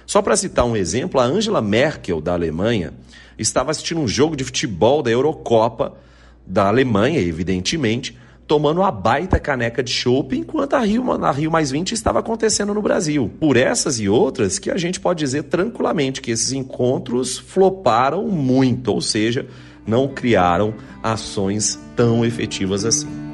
Só 0.06 0.22
para 0.22 0.38
citar 0.38 0.66
um 0.66 0.76
exemplo, 0.76 1.20
a 1.20 1.26
Angela 1.26 1.62
Merkel, 1.62 2.22
da 2.22 2.34
Alemanha, 2.34 2.94
estava 3.38 3.72
assistindo 3.72 4.00
um 4.00 4.08
jogo 4.08 4.36
de 4.36 4.44
futebol 4.44 5.02
da 5.02 5.12
Eurocopa 5.12 5.98
da 6.46 6.68
Alemanha, 6.68 7.20
evidentemente, 7.20 8.18
tomando 8.48 8.82
uma 8.82 8.92
baita 8.92 9.40
caneca 9.40 9.82
de 9.82 9.92
chopp, 9.92 10.38
enquanto 10.38 10.76
a 10.76 10.80
Rio, 10.80 11.12
a 11.12 11.32
Rio 11.32 11.52
Mais 11.52 11.72
20 11.72 11.94
estava 11.94 12.20
acontecendo 12.20 12.74
no 12.74 12.82
Brasil. 12.82 13.32
Por 13.40 13.58
essas 13.58 14.00
e 14.00 14.08
outras 14.08 14.60
que 14.60 14.70
a 14.70 14.78
gente 14.78 15.00
pode 15.00 15.20
dizer 15.20 15.44
tranquilamente 15.44 16.22
que 16.22 16.32
esses 16.32 16.52
encontros 16.52 17.38
floparam 17.38 18.28
muito, 18.28 18.92
ou 18.92 19.02
seja, 19.02 19.48
não 19.86 20.08
criaram 20.08 20.74
ações 21.02 21.80
tão 21.96 22.24
efetivas 22.24 22.86
assim. 22.86 23.25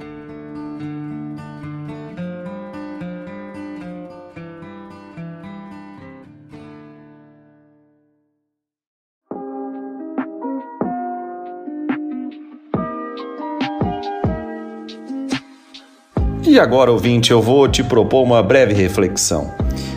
E 16.52 16.60
agora, 16.60 16.92
ouvinte, 16.92 17.32
eu 17.32 17.42
vou 17.42 17.66
te 17.70 17.82
propor 17.82 18.24
uma 18.24 18.44
breve 18.44 18.74
reflexão. 18.74 19.50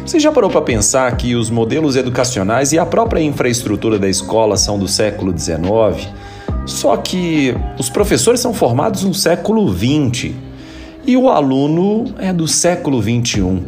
Você 0.07 0.21
já 0.21 0.31
parou 0.31 0.49
para 0.49 0.63
pensar 0.63 1.17
que 1.17 1.35
os 1.35 1.51
modelos 1.51 1.97
educacionais 1.97 2.73
e 2.73 2.79
a 2.79 2.87
própria 2.87 3.21
infraestrutura 3.21 3.99
da 3.99 4.09
escola 4.09 4.57
são 4.57 4.79
do 4.79 4.87
século 4.87 5.37
XIX? 5.37 6.09
Só 6.65 6.97
que 6.97 7.53
os 7.77 7.91
professores 7.91 8.39
são 8.39 8.55
formados 8.55 9.03
no 9.03 9.13
século 9.13 9.69
XX 9.69 10.31
e 11.05 11.17
o 11.17 11.29
aluno 11.29 12.15
é 12.21 12.33
do 12.33 12.47
século 12.47 13.03
XXI. 13.03 13.61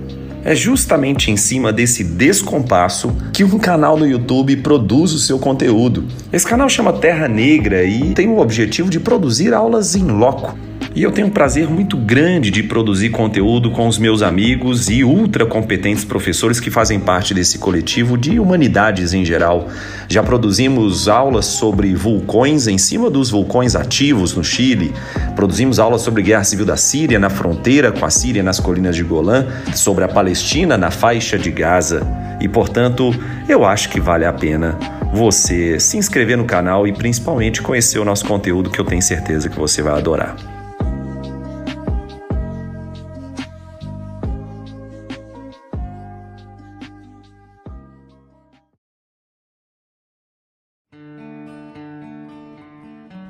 É 0.45 0.55
justamente 0.55 1.29
em 1.29 1.37
cima 1.37 1.73
desse 1.73 2.05
descompasso 2.05 3.13
que 3.33 3.43
um 3.43 3.59
canal 3.59 3.97
no 3.97 4.07
YouTube 4.07 4.59
produz 4.59 5.13
o 5.13 5.19
seu 5.19 5.41
conteúdo. 5.41 6.05
Esse 6.33 6.47
canal 6.47 6.69
chama 6.69 6.93
Terra 6.93 7.27
Negra 7.27 7.83
e 7.83 8.15
tem 8.15 8.29
o 8.29 8.39
objetivo 8.39 8.89
de 8.89 9.01
produzir 9.01 9.53
aulas 9.53 9.97
em 9.97 10.05
loco 10.05 10.57
e 10.97 11.03
eu 11.03 11.13
tenho 11.13 11.27
um 11.27 11.31
prazer 11.31 11.69
muito 11.69 11.95
grande 11.95 12.51
de 12.51 12.63
produzir 12.63 13.11
conteúdo 13.11 13.71
com 13.71 13.87
os 13.87 13.99
meus 13.99 14.23
amigos 14.23 14.89
e 14.89 15.05
ultra 15.05 15.45
competentes 15.45 16.07
professores 16.07 16.59
que 16.59 16.71
fazem 16.71 16.99
parte 16.99 17.35
desse 17.35 17.59
coletivo 17.59 18.17
de 18.17 18.41
humanidades 18.41 19.13
em 19.13 19.23
geral. 19.23 19.69
Já 20.09 20.23
produzimos 20.23 21.07
aulas 21.07 21.45
sobre 21.45 21.95
vulcões 21.95 22.67
em 22.67 22.79
cima 22.79 23.11
dos 23.11 23.29
vulcões 23.29 23.77
ativos 23.77 24.35
no 24.35 24.43
Chile, 24.43 24.91
produzimos 25.35 25.79
aulas 25.79 26.01
sobre 26.01 26.23
guerra 26.23 26.45
civil 26.45 26.65
da 26.65 26.79
Síria 26.79 27.19
na 27.19 27.29
fronteira 27.29 27.93
com 27.93 28.07
a 28.07 28.11
Síria 28.11 28.43
nas 28.43 28.59
colinas 28.59 28.97
de 28.97 29.03
Golã, 29.03 29.45
sobre 29.75 30.03
a 30.03 30.09
Palestina 30.09 30.79
na 30.79 30.91
faixa 30.91 31.39
de 31.39 31.51
Gaza. 31.51 32.07
E 32.41 32.49
portanto, 32.49 33.15
eu 33.47 33.67
acho 33.67 33.91
que 33.91 34.01
vale 34.01 34.25
a 34.25 34.33
pena 34.33 34.79
você 35.13 35.79
se 35.79 35.99
inscrever 35.99 36.39
no 36.39 36.47
canal 36.47 36.89
e 36.89 36.93
principalmente 36.95 37.61
conhecer 37.61 37.99
o 37.99 38.05
nosso 38.05 38.25
conteúdo 38.25 38.71
que 38.71 38.79
eu 38.79 38.85
tenho 38.87 39.03
certeza 39.03 39.51
que 39.51 39.59
você 39.59 39.83
vai 39.83 39.93
adorar. 39.93 40.56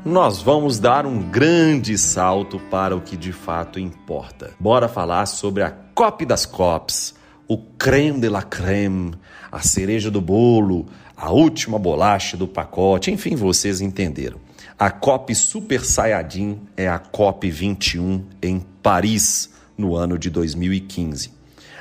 Nós 0.07 0.41
vamos 0.41 0.79
dar 0.79 1.05
um 1.05 1.21
grande 1.21 1.99
salto 1.99 2.61
para 2.71 2.95
o 2.95 3.01
que 3.01 3.17
de 3.17 3.33
fato 3.33 3.81
importa. 3.81 4.55
Bora 4.59 4.89
falar 4.89 5.27
sobre 5.27 5.65
a 5.65 5.71
COP 5.73 6.25
das 6.25 6.47
COPs, 6.47 7.17
o 7.49 7.59
creme 7.59 8.21
de 8.21 8.29
la 8.29 8.43
creme, 8.43 9.15
a 9.51 9.61
cereja 9.63 10.09
do 10.09 10.21
bolo, 10.21 10.87
a 11.17 11.33
última 11.33 11.77
bolacha 11.77 12.37
do 12.37 12.47
pacote, 12.47 13.11
enfim, 13.11 13.35
vocês 13.35 13.81
entenderam. 13.81 14.39
A 14.79 14.93
COP 14.93 15.35
Super 15.35 15.85
Saiyajin 15.85 16.61
é 16.77 16.87
a 16.87 17.01
COP 17.01 17.51
21 17.51 18.27
em 18.41 18.61
Paris, 18.81 19.51
no 19.77 19.97
ano 19.97 20.17
de 20.17 20.31
2015 20.31 21.36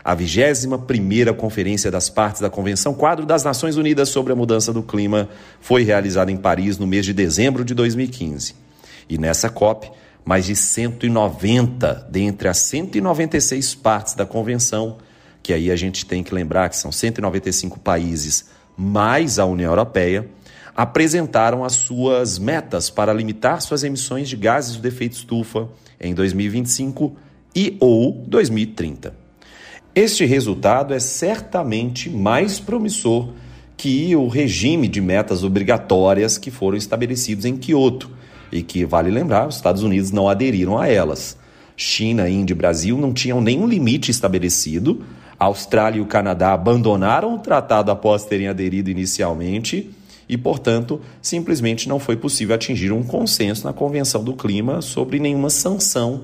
a 0.06 0.16
21ª 0.16 1.34
Conferência 1.34 1.90
das 1.90 2.12
Partes 2.12 2.40
da 2.40 2.48
Convenção 2.48 2.94
Quadro 2.94 3.26
das 3.26 3.44
Nações 3.44 3.76
Unidas 3.76 4.10
sobre 4.10 4.32
a 4.32 4.36
Mudança 4.36 4.72
do 4.72 4.84
Clima 4.84 5.28
foi 5.60 5.82
realizada 5.82 6.32
em 6.32 6.38
Paris 6.38 6.78
no 6.78 6.86
mês 6.86 7.08
de 7.08 7.12
dezembro 7.12 7.66
de 7.66 7.74
2015. 7.74 8.54
E 9.10 9.18
nessa 9.18 9.50
COP, 9.50 9.92
mais 10.24 10.46
de 10.46 10.56
190 10.56 12.08
dentre 12.12 12.48
as 12.48 12.60
196 12.60 13.74
partes 13.74 14.14
da 14.14 14.28
convenção, 14.28 14.98
que 15.42 15.52
aí 15.52 15.72
a 15.72 15.76
gente 15.76 16.06
tem 16.06 16.22
que 16.22 16.36
lembrar 16.36 16.70
que 16.70 16.78
são 16.78 16.92
195 16.92 17.80
países 17.80 18.46
mais 18.78 19.40
a 19.40 19.46
União 19.46 19.72
Europeia, 19.72 20.30
apresentaram 20.76 21.66
as 21.66 21.74
suas 21.74 22.38
metas 22.38 22.92
para 22.92 23.12
limitar 23.12 23.60
suas 23.60 23.84
emissões 23.84 24.30
de 24.30 24.36
gases 24.36 24.78
de 24.78 24.88
efeito 24.88 25.14
estufa 25.14 25.68
em 26.00 26.14
2025 26.14 27.16
e 27.56 27.76
ou 27.80 28.24
2030. 28.28 29.25
Este 29.96 30.26
resultado 30.26 30.94
é 30.94 31.00
certamente 31.00 32.10
mais 32.10 32.60
promissor 32.60 33.30
que 33.78 34.14
o 34.14 34.28
regime 34.28 34.90
de 34.90 35.00
metas 35.00 35.42
obrigatórias 35.42 36.38
que 36.38 36.52
foram 36.52 36.78
estabelecidos 36.78 37.46
em 37.46 37.56
Kyoto 37.56 38.12
e 38.52 38.62
que, 38.62 38.84
vale 38.84 39.10
lembrar, 39.10 39.48
os 39.48 39.56
Estados 39.56 39.84
Unidos 39.84 40.12
não 40.12 40.28
aderiram 40.28 40.78
a 40.78 40.90
elas. 40.90 41.38
China, 41.78 42.28
Índia 42.28 42.54
e 42.54 42.58
Brasil 42.58 42.98
não 42.98 43.14
tinham 43.14 43.40
nenhum 43.40 43.66
limite 43.66 44.12
estabelecido, 44.12 45.02
A 45.40 45.46
Austrália 45.46 46.00
e 46.00 46.02
o 46.02 46.06
Canadá 46.06 46.52
abandonaram 46.52 47.34
o 47.34 47.40
tratado 47.40 47.90
após 47.90 48.26
terem 48.26 48.50
aderido 48.50 48.90
inicialmente 48.90 49.90
e, 50.28 50.38
portanto, 50.38 51.00
simplesmente 51.22 51.88
não 51.88 52.00
foi 52.00 52.18
possível 52.18 52.54
atingir 52.54 52.92
um 52.92 53.04
consenso 53.04 53.66
na 53.66 53.72
Convenção 53.72 54.22
do 54.22 54.34
Clima 54.34 54.82
sobre 54.82 55.20
nenhuma 55.20 55.50
sanção 55.50 56.24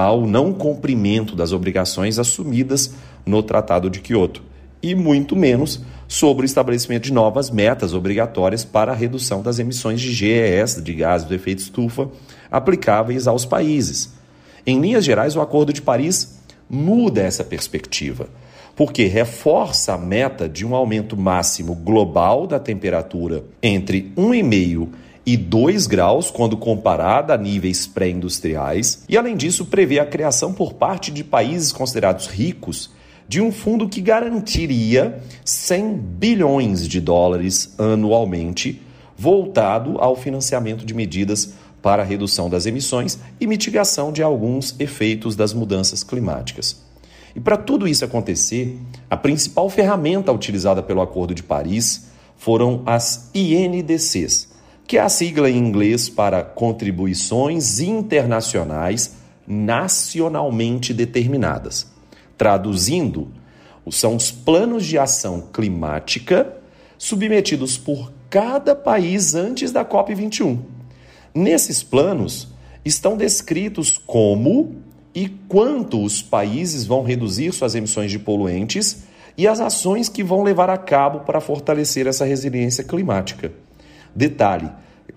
ao 0.00 0.26
não 0.26 0.52
cumprimento 0.52 1.36
das 1.36 1.52
obrigações 1.52 2.18
assumidas 2.18 2.94
no 3.24 3.42
Tratado 3.42 3.90
de 3.90 4.00
Quioto, 4.00 4.42
e 4.82 4.94
muito 4.94 5.36
menos 5.36 5.80
sobre 6.08 6.44
o 6.44 6.46
estabelecimento 6.46 7.04
de 7.04 7.12
novas 7.12 7.50
metas 7.50 7.94
obrigatórias 7.94 8.64
para 8.64 8.92
a 8.92 8.94
redução 8.94 9.42
das 9.42 9.58
emissões 9.58 10.00
de 10.00 10.10
GES, 10.10 10.82
de 10.82 10.94
gases 10.94 11.28
do 11.28 11.34
efeito 11.34 11.58
estufa, 11.58 12.08
aplicáveis 12.50 13.28
aos 13.28 13.44
países. 13.44 14.12
Em 14.66 14.80
linhas 14.80 15.04
gerais, 15.04 15.36
o 15.36 15.40
Acordo 15.40 15.72
de 15.72 15.82
Paris 15.82 16.40
muda 16.68 17.20
essa 17.20 17.44
perspectiva, 17.44 18.28
porque 18.74 19.04
reforça 19.04 19.94
a 19.94 19.98
meta 19.98 20.48
de 20.48 20.66
um 20.66 20.74
aumento 20.74 21.16
máximo 21.16 21.74
global 21.74 22.46
da 22.46 22.58
temperatura 22.58 23.44
entre 23.62 24.12
1,5 24.16 24.88
e 25.24 25.36
2 25.36 25.86
graus 25.86 26.30
quando 26.30 26.56
comparada 26.56 27.34
a 27.34 27.38
níveis 27.38 27.86
pré-industriais, 27.86 29.04
e 29.08 29.16
além 29.16 29.36
disso 29.36 29.66
prevê 29.66 29.98
a 29.98 30.06
criação 30.06 30.52
por 30.52 30.74
parte 30.74 31.10
de 31.10 31.22
países 31.22 31.72
considerados 31.72 32.26
ricos 32.26 32.90
de 33.28 33.40
um 33.40 33.52
fundo 33.52 33.88
que 33.88 34.00
garantiria 34.00 35.22
100 35.44 35.94
bilhões 35.96 36.88
de 36.88 37.00
dólares 37.00 37.74
anualmente 37.78 38.82
voltado 39.16 39.98
ao 39.98 40.16
financiamento 40.16 40.84
de 40.84 40.92
medidas 40.92 41.54
para 41.80 42.02
redução 42.02 42.50
das 42.50 42.66
emissões 42.66 43.18
e 43.38 43.46
mitigação 43.46 44.12
de 44.12 44.22
alguns 44.22 44.74
efeitos 44.80 45.36
das 45.36 45.54
mudanças 45.54 46.02
climáticas. 46.02 46.82
E 47.34 47.38
para 47.38 47.56
tudo 47.56 47.86
isso 47.86 48.04
acontecer, 48.04 48.76
a 49.08 49.16
principal 49.16 49.70
ferramenta 49.70 50.32
utilizada 50.32 50.82
pelo 50.82 51.00
Acordo 51.00 51.34
de 51.34 51.42
Paris 51.42 52.08
foram 52.36 52.82
as 52.84 53.30
INDCs, 53.34 54.48
que 54.90 54.98
é 54.98 55.00
a 55.00 55.08
sigla 55.08 55.48
em 55.48 55.56
inglês 55.56 56.08
para 56.08 56.42
Contribuições 56.42 57.78
Internacionais 57.78 59.14
Nacionalmente 59.46 60.92
Determinadas. 60.92 61.86
Traduzindo, 62.36 63.28
são 63.88 64.16
os 64.16 64.32
planos 64.32 64.84
de 64.84 64.98
ação 64.98 65.42
climática 65.52 66.56
submetidos 66.98 67.78
por 67.78 68.12
cada 68.28 68.74
país 68.74 69.36
antes 69.36 69.70
da 69.70 69.84
COP21. 69.84 70.58
Nesses 71.32 71.84
planos 71.84 72.48
estão 72.84 73.16
descritos 73.16 73.96
como 73.96 74.74
e 75.14 75.28
quanto 75.28 76.02
os 76.02 76.20
países 76.20 76.84
vão 76.84 77.04
reduzir 77.04 77.52
suas 77.52 77.76
emissões 77.76 78.10
de 78.10 78.18
poluentes 78.18 79.04
e 79.38 79.46
as 79.46 79.60
ações 79.60 80.08
que 80.08 80.24
vão 80.24 80.42
levar 80.42 80.68
a 80.68 80.76
cabo 80.76 81.20
para 81.20 81.40
fortalecer 81.40 82.08
essa 82.08 82.24
resiliência 82.24 82.82
climática. 82.82 83.52
Detalhe: 84.14 84.70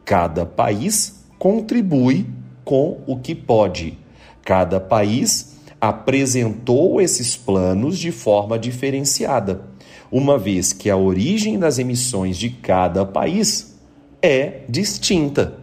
cada 0.06 0.46
país 0.46 1.24
contribui 1.40 2.26
com 2.64 3.02
o 3.06 3.18
que 3.18 3.36
pode. 3.36 3.98
Cada 4.44 4.80
país 4.80 5.58
apresentou 5.80 7.02
esses 7.02 7.36
planos 7.36 7.98
de 8.00 8.12
forma 8.12 8.58
diferenciada, 8.58 9.62
uma 10.10 10.38
vez 10.38 10.72
que 10.72 10.90
a 10.90 10.96
origem 10.96 11.60
das 11.60 11.78
emissões 11.78 12.38
de 12.38 12.50
cada 12.50 13.06
país 13.06 13.78
é 14.22 14.62
distinta. 14.70 15.56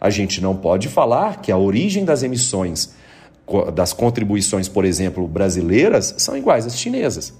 A 0.00 0.08
gente 0.08 0.40
não 0.40 0.56
pode 0.56 0.88
falar 0.88 1.42
que 1.42 1.52
a 1.52 1.58
origem 1.58 2.04
das 2.04 2.22
emissões, 2.22 2.94
das 3.74 3.92
contribuições, 3.92 4.68
por 4.68 4.84
exemplo, 4.84 5.26
brasileiras, 5.28 6.14
são 6.18 6.36
iguais 6.36 6.66
às 6.66 6.78
chinesas. 6.78 7.34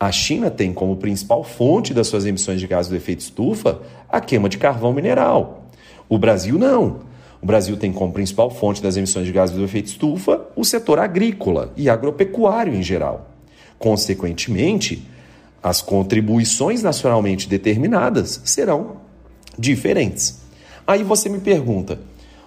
A 0.00 0.10
China 0.10 0.50
tem 0.50 0.72
como 0.72 0.96
principal 0.96 1.44
fonte 1.44 1.94
das 1.94 2.08
suas 2.08 2.26
emissões 2.26 2.58
de 2.58 2.66
gases 2.66 2.90
do 2.90 2.96
efeito 2.96 3.20
estufa 3.20 3.80
a 4.12 4.20
queima 4.20 4.48
de 4.48 4.58
carvão 4.58 4.92
mineral. 4.92 5.64
O 6.08 6.18
Brasil 6.18 6.58
não. 6.58 7.00
O 7.40 7.46
Brasil 7.46 7.76
tem 7.76 7.92
como 7.92 8.12
principal 8.12 8.50
fonte 8.50 8.82
das 8.82 8.96
emissões 8.96 9.26
de 9.26 9.32
gases 9.32 9.56
do 9.56 9.64
efeito 9.64 9.86
estufa 9.86 10.42
o 10.54 10.64
setor 10.64 10.98
agrícola 10.98 11.72
e 11.76 11.88
agropecuário 11.88 12.74
em 12.74 12.82
geral. 12.82 13.30
Consequentemente, 13.78 15.08
as 15.62 15.80
contribuições 15.80 16.82
nacionalmente 16.82 17.48
determinadas 17.48 18.42
serão 18.44 18.98
diferentes. 19.58 20.40
Aí 20.86 21.02
você 21.02 21.28
me 21.28 21.40
pergunta, 21.40 21.98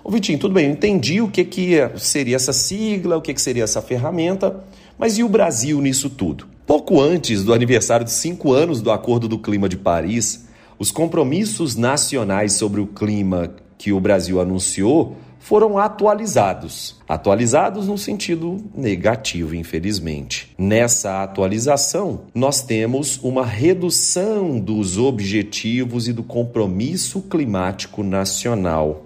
ô 0.04 0.12
Vitinho, 0.12 0.38
tudo 0.38 0.54
bem, 0.54 0.68
eu 0.68 0.72
entendi 0.72 1.22
o 1.22 1.30
que, 1.30 1.44
que 1.44 1.78
seria 1.98 2.36
essa 2.36 2.54
sigla, 2.54 3.18
o 3.18 3.22
que, 3.22 3.34
que 3.34 3.42
seria 3.42 3.64
essa 3.64 3.82
ferramenta, 3.82 4.64
mas 4.98 5.18
e 5.18 5.24
o 5.24 5.30
Brasil 5.30 5.82
nisso 5.82 6.10
tudo? 6.10 6.48
Pouco 6.66 7.02
antes 7.02 7.44
do 7.44 7.54
aniversário 7.54 8.06
de 8.06 8.12
cinco 8.12 8.54
anos 8.54 8.82
do 8.82 8.92
Acordo 8.92 9.28
do 9.28 9.38
Clima 9.38 9.68
de 9.68 9.78
Paris, 9.78 10.45
os 10.78 10.92
compromissos 10.92 11.76
nacionais 11.76 12.54
sobre 12.54 12.82
o 12.82 12.88
clima 12.88 13.54
que 13.78 13.92
o 13.92 14.00
Brasil 14.00 14.40
anunciou 14.40 15.16
foram 15.46 15.78
atualizados. 15.78 16.96
Atualizados 17.08 17.88
no 17.88 18.00
sentido 18.00 18.58
negativo, 18.76 19.54
infelizmente. 19.54 20.52
Nessa 20.58 21.22
atualização, 21.22 22.22
nós 22.34 22.64
temos 22.64 23.20
uma 23.22 23.46
redução 23.46 24.60
dos 24.60 24.98
objetivos 24.98 26.08
e 26.08 26.14
do 26.14 26.24
compromisso 26.24 27.22
climático 27.22 28.02
nacional. 28.02 29.06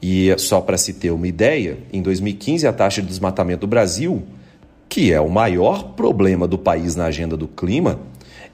E 0.00 0.34
só 0.38 0.62
para 0.62 0.78
se 0.78 0.94
ter 0.94 1.10
uma 1.10 1.28
ideia, 1.28 1.78
em 1.92 2.00
2015 2.00 2.66
a 2.66 2.72
taxa 2.72 3.02
de 3.02 3.08
desmatamento 3.08 3.60
do 3.60 3.66
Brasil, 3.66 4.22
que 4.88 5.12
é 5.12 5.20
o 5.20 5.28
maior 5.28 5.92
problema 5.94 6.48
do 6.48 6.56
país 6.56 6.96
na 6.96 7.04
agenda 7.04 7.36
do 7.36 7.48
clima, 7.48 7.98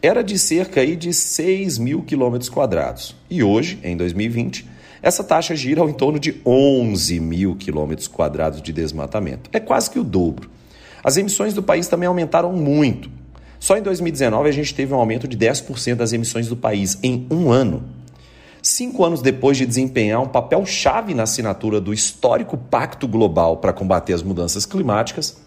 era 0.03 0.25
de 0.25 0.39
cerca 0.39 0.85
de 0.97 1.13
6 1.13 1.79
mil 1.79 2.03
quilômetros 2.03 2.49
quadrados. 2.49 3.15
E 3.29 3.43
hoje, 3.43 3.79
em 3.85 3.97
2020, 3.97 4.67
essa 5.03 5.23
taxa 5.23 5.55
gira 5.55 5.81
ao 5.81 5.89
em 5.89 5.93
torno 5.93 6.19
de 6.19 6.41
11 6.45 7.21
mil 7.21 7.57
quilômetros 7.57 8.09
quadrados 8.09 8.63
de 8.63 8.73
desmatamento. 8.73 9.51
É 9.53 9.61
quase 9.61 9.91
que 9.91 9.99
o 9.99 10.05
dobro. 10.05 10.51
As 11.05 11.17
emissões 11.17 11.55
do 11.55 11.63
país 11.63 11.87
também 11.89 12.07
aumentaram 12.07 12.53
muito. 12.53 13.11
Só 13.59 13.77
em 13.77 13.83
2019 13.83 14.49
a 14.49 14.53
gente 14.53 14.75
teve 14.75 14.93
um 14.95 14.97
aumento 14.97 15.29
de 15.29 15.37
10% 15.37 15.97
das 15.97 16.13
emissões 16.13 16.49
do 16.49 16.57
país 16.57 16.99
em 17.03 17.27
um 17.31 17.51
ano. 17.51 17.83
Cinco 18.63 19.05
anos 19.05 19.23
depois 19.23 19.57
de 19.57 19.67
desempenhar 19.67 20.21
um 20.21 20.29
papel 20.29 20.65
chave 20.67 21.15
na 21.15 21.23
assinatura 21.23 21.81
do 21.81 21.93
histórico 21.93 22.57
Pacto 22.57 23.09
Global 23.09 23.59
para 23.59 23.73
combater 23.73 24.13
as 24.13 24.23
mudanças 24.23 24.67
climáticas, 24.67 25.39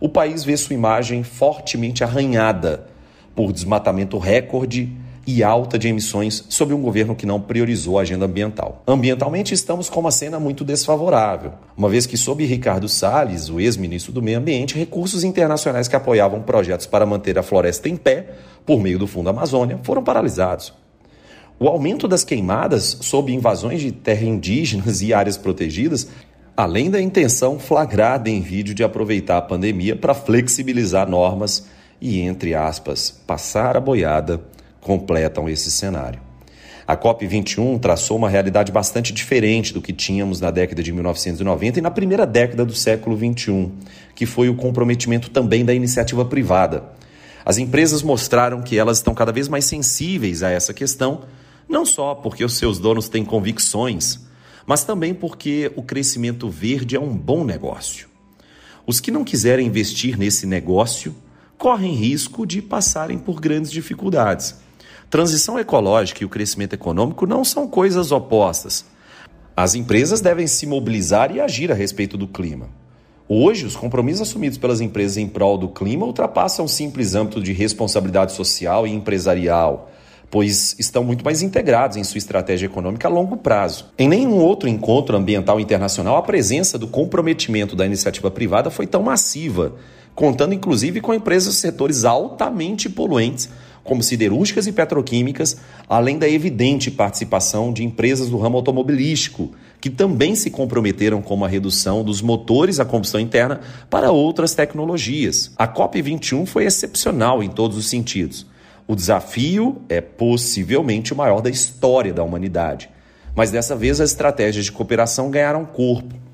o 0.00 0.08
país 0.08 0.44
vê 0.44 0.56
sua 0.56 0.74
imagem 0.74 1.22
fortemente 1.22 2.02
arranhada 2.02 2.86
por 3.36 3.52
desmatamento 3.52 4.18
recorde 4.18 4.90
e 5.26 5.42
alta 5.42 5.78
de 5.78 5.88
emissões 5.88 6.44
sob 6.48 6.72
um 6.72 6.80
governo 6.80 7.14
que 7.14 7.26
não 7.26 7.40
priorizou 7.40 7.98
a 7.98 8.02
agenda 8.02 8.24
ambiental. 8.24 8.82
Ambientalmente, 8.86 9.52
estamos 9.52 9.90
com 9.90 10.00
uma 10.00 10.10
cena 10.10 10.40
muito 10.40 10.64
desfavorável, 10.64 11.52
uma 11.76 11.88
vez 11.88 12.06
que, 12.06 12.16
sob 12.16 12.44
Ricardo 12.46 12.88
Salles, 12.88 13.50
o 13.50 13.60
ex-ministro 13.60 14.12
do 14.12 14.22
Meio 14.22 14.38
Ambiente, 14.38 14.78
recursos 14.78 15.22
internacionais 15.22 15.88
que 15.88 15.96
apoiavam 15.96 16.42
projetos 16.42 16.86
para 16.86 17.04
manter 17.04 17.38
a 17.38 17.42
floresta 17.42 17.88
em 17.88 17.96
pé, 17.96 18.30
por 18.64 18.80
meio 18.80 18.98
do 18.98 19.06
Fundo 19.06 19.28
Amazônia, 19.28 19.78
foram 19.82 20.02
paralisados. 20.02 20.72
O 21.58 21.68
aumento 21.68 22.06
das 22.06 22.24
queimadas 22.24 22.98
sob 23.00 23.32
invasões 23.32 23.80
de 23.80 23.90
terra 23.90 24.24
indígenas 24.24 25.02
e 25.02 25.12
áreas 25.12 25.36
protegidas 25.36 26.08
além 26.56 26.90
da 26.90 27.00
intenção 27.00 27.58
flagrada 27.58 28.30
em 28.30 28.40
vídeo 28.40 28.74
de 28.74 28.82
aproveitar 28.82 29.36
a 29.36 29.42
pandemia 29.42 29.94
para 29.94 30.14
flexibilizar 30.14 31.06
normas 31.08 31.66
e, 32.00 32.20
entre 32.20 32.54
aspas, 32.54 33.10
passar 33.10 33.76
a 33.76 33.80
boiada 33.80 34.40
completam 34.80 35.48
esse 35.48 35.70
cenário. 35.70 36.20
A 36.86 36.96
COP21 36.96 37.80
traçou 37.80 38.16
uma 38.16 38.28
realidade 38.28 38.70
bastante 38.70 39.12
diferente 39.12 39.74
do 39.74 39.82
que 39.82 39.92
tínhamos 39.92 40.40
na 40.40 40.52
década 40.52 40.82
de 40.82 40.92
1990 40.92 41.80
e 41.80 41.82
na 41.82 41.90
primeira 41.90 42.24
década 42.24 42.64
do 42.64 42.72
século 42.72 43.16
XXI, 43.16 43.72
que 44.14 44.24
foi 44.24 44.48
o 44.48 44.54
comprometimento 44.54 45.30
também 45.30 45.64
da 45.64 45.74
iniciativa 45.74 46.24
privada. 46.24 46.84
As 47.44 47.58
empresas 47.58 48.02
mostraram 48.02 48.62
que 48.62 48.78
elas 48.78 48.98
estão 48.98 49.14
cada 49.14 49.32
vez 49.32 49.48
mais 49.48 49.64
sensíveis 49.64 50.44
a 50.44 50.50
essa 50.50 50.72
questão, 50.72 51.22
não 51.68 51.84
só 51.84 52.14
porque 52.14 52.44
os 52.44 52.56
seus 52.56 52.78
donos 52.78 53.08
têm 53.08 53.24
convicções, 53.24 54.20
mas 54.64 54.84
também 54.84 55.12
porque 55.12 55.72
o 55.74 55.82
crescimento 55.82 56.48
verde 56.48 56.94
é 56.94 57.00
um 57.00 57.16
bom 57.16 57.44
negócio. 57.44 58.08
Os 58.86 59.00
que 59.00 59.10
não 59.10 59.24
quiserem 59.24 59.66
investir 59.66 60.16
nesse 60.16 60.46
negócio 60.46 61.12
correm 61.58 61.94
risco 61.94 62.46
de 62.46 62.60
passarem 62.60 63.18
por 63.18 63.40
grandes 63.40 63.70
dificuldades. 63.70 64.56
Transição 65.08 65.58
ecológica 65.58 66.22
e 66.22 66.26
o 66.26 66.28
crescimento 66.28 66.74
econômico 66.74 67.26
não 67.26 67.44
são 67.44 67.68
coisas 67.68 68.10
opostas. 68.12 68.84
As 69.56 69.74
empresas 69.74 70.20
devem 70.20 70.46
se 70.46 70.66
mobilizar 70.66 71.34
e 71.34 71.40
agir 71.40 71.72
a 71.72 71.74
respeito 71.74 72.16
do 72.16 72.26
clima. 72.26 72.68
Hoje, 73.28 73.64
os 73.64 73.74
compromissos 73.74 74.28
assumidos 74.28 74.58
pelas 74.58 74.80
empresas 74.80 75.16
em 75.16 75.26
prol 75.26 75.56
do 75.58 75.68
clima 75.68 76.06
ultrapassam 76.06 76.66
o 76.66 76.68
simples 76.68 77.14
âmbito 77.14 77.42
de 77.42 77.52
responsabilidade 77.52 78.32
social 78.32 78.86
e 78.86 78.92
empresarial, 78.92 79.90
pois 80.30 80.76
estão 80.78 81.02
muito 81.02 81.24
mais 81.24 81.42
integrados 81.42 81.96
em 81.96 82.04
sua 82.04 82.18
estratégia 82.18 82.66
econômica 82.66 83.08
a 83.08 83.10
longo 83.10 83.36
prazo. 83.36 83.86
Em 83.98 84.08
nenhum 84.08 84.36
outro 84.36 84.68
encontro 84.68 85.16
ambiental 85.16 85.58
internacional, 85.58 86.16
a 86.16 86.22
presença 86.22 86.78
do 86.78 86.86
comprometimento 86.86 87.74
da 87.74 87.86
iniciativa 87.86 88.30
privada 88.30 88.70
foi 88.70 88.86
tão 88.86 89.02
massiva 89.02 89.74
contando 90.16 90.54
inclusive 90.54 91.00
com 91.02 91.14
empresas 91.14 91.54
de 91.54 91.60
setores 91.60 92.04
altamente 92.04 92.88
poluentes, 92.88 93.50
como 93.84 94.02
siderúrgicas 94.02 94.66
e 94.66 94.72
petroquímicas, 94.72 95.58
além 95.88 96.18
da 96.18 96.28
evidente 96.28 96.90
participação 96.90 97.72
de 97.72 97.84
empresas 97.84 98.28
do 98.30 98.38
ramo 98.38 98.56
automobilístico, 98.56 99.52
que 99.80 99.90
também 99.90 100.34
se 100.34 100.50
comprometeram 100.50 101.20
com 101.20 101.44
a 101.44 101.48
redução 101.48 102.02
dos 102.02 102.20
motores 102.22 102.80
a 102.80 102.84
combustão 102.84 103.20
interna 103.20 103.60
para 103.88 104.10
outras 104.10 104.54
tecnologias. 104.54 105.52
A 105.56 105.68
COP21 105.68 106.46
foi 106.46 106.64
excepcional 106.64 107.42
em 107.42 107.50
todos 107.50 107.76
os 107.76 107.86
sentidos. 107.86 108.46
O 108.88 108.96
desafio 108.96 109.82
é 109.88 110.00
possivelmente 110.00 111.12
o 111.12 111.16
maior 111.16 111.42
da 111.42 111.50
história 111.50 112.12
da 112.12 112.24
humanidade. 112.24 112.88
Mas 113.34 113.50
dessa 113.50 113.76
vez 113.76 114.00
as 114.00 114.10
estratégias 114.10 114.64
de 114.64 114.72
cooperação 114.72 115.30
ganharam 115.30 115.64
corpo. 115.66 116.25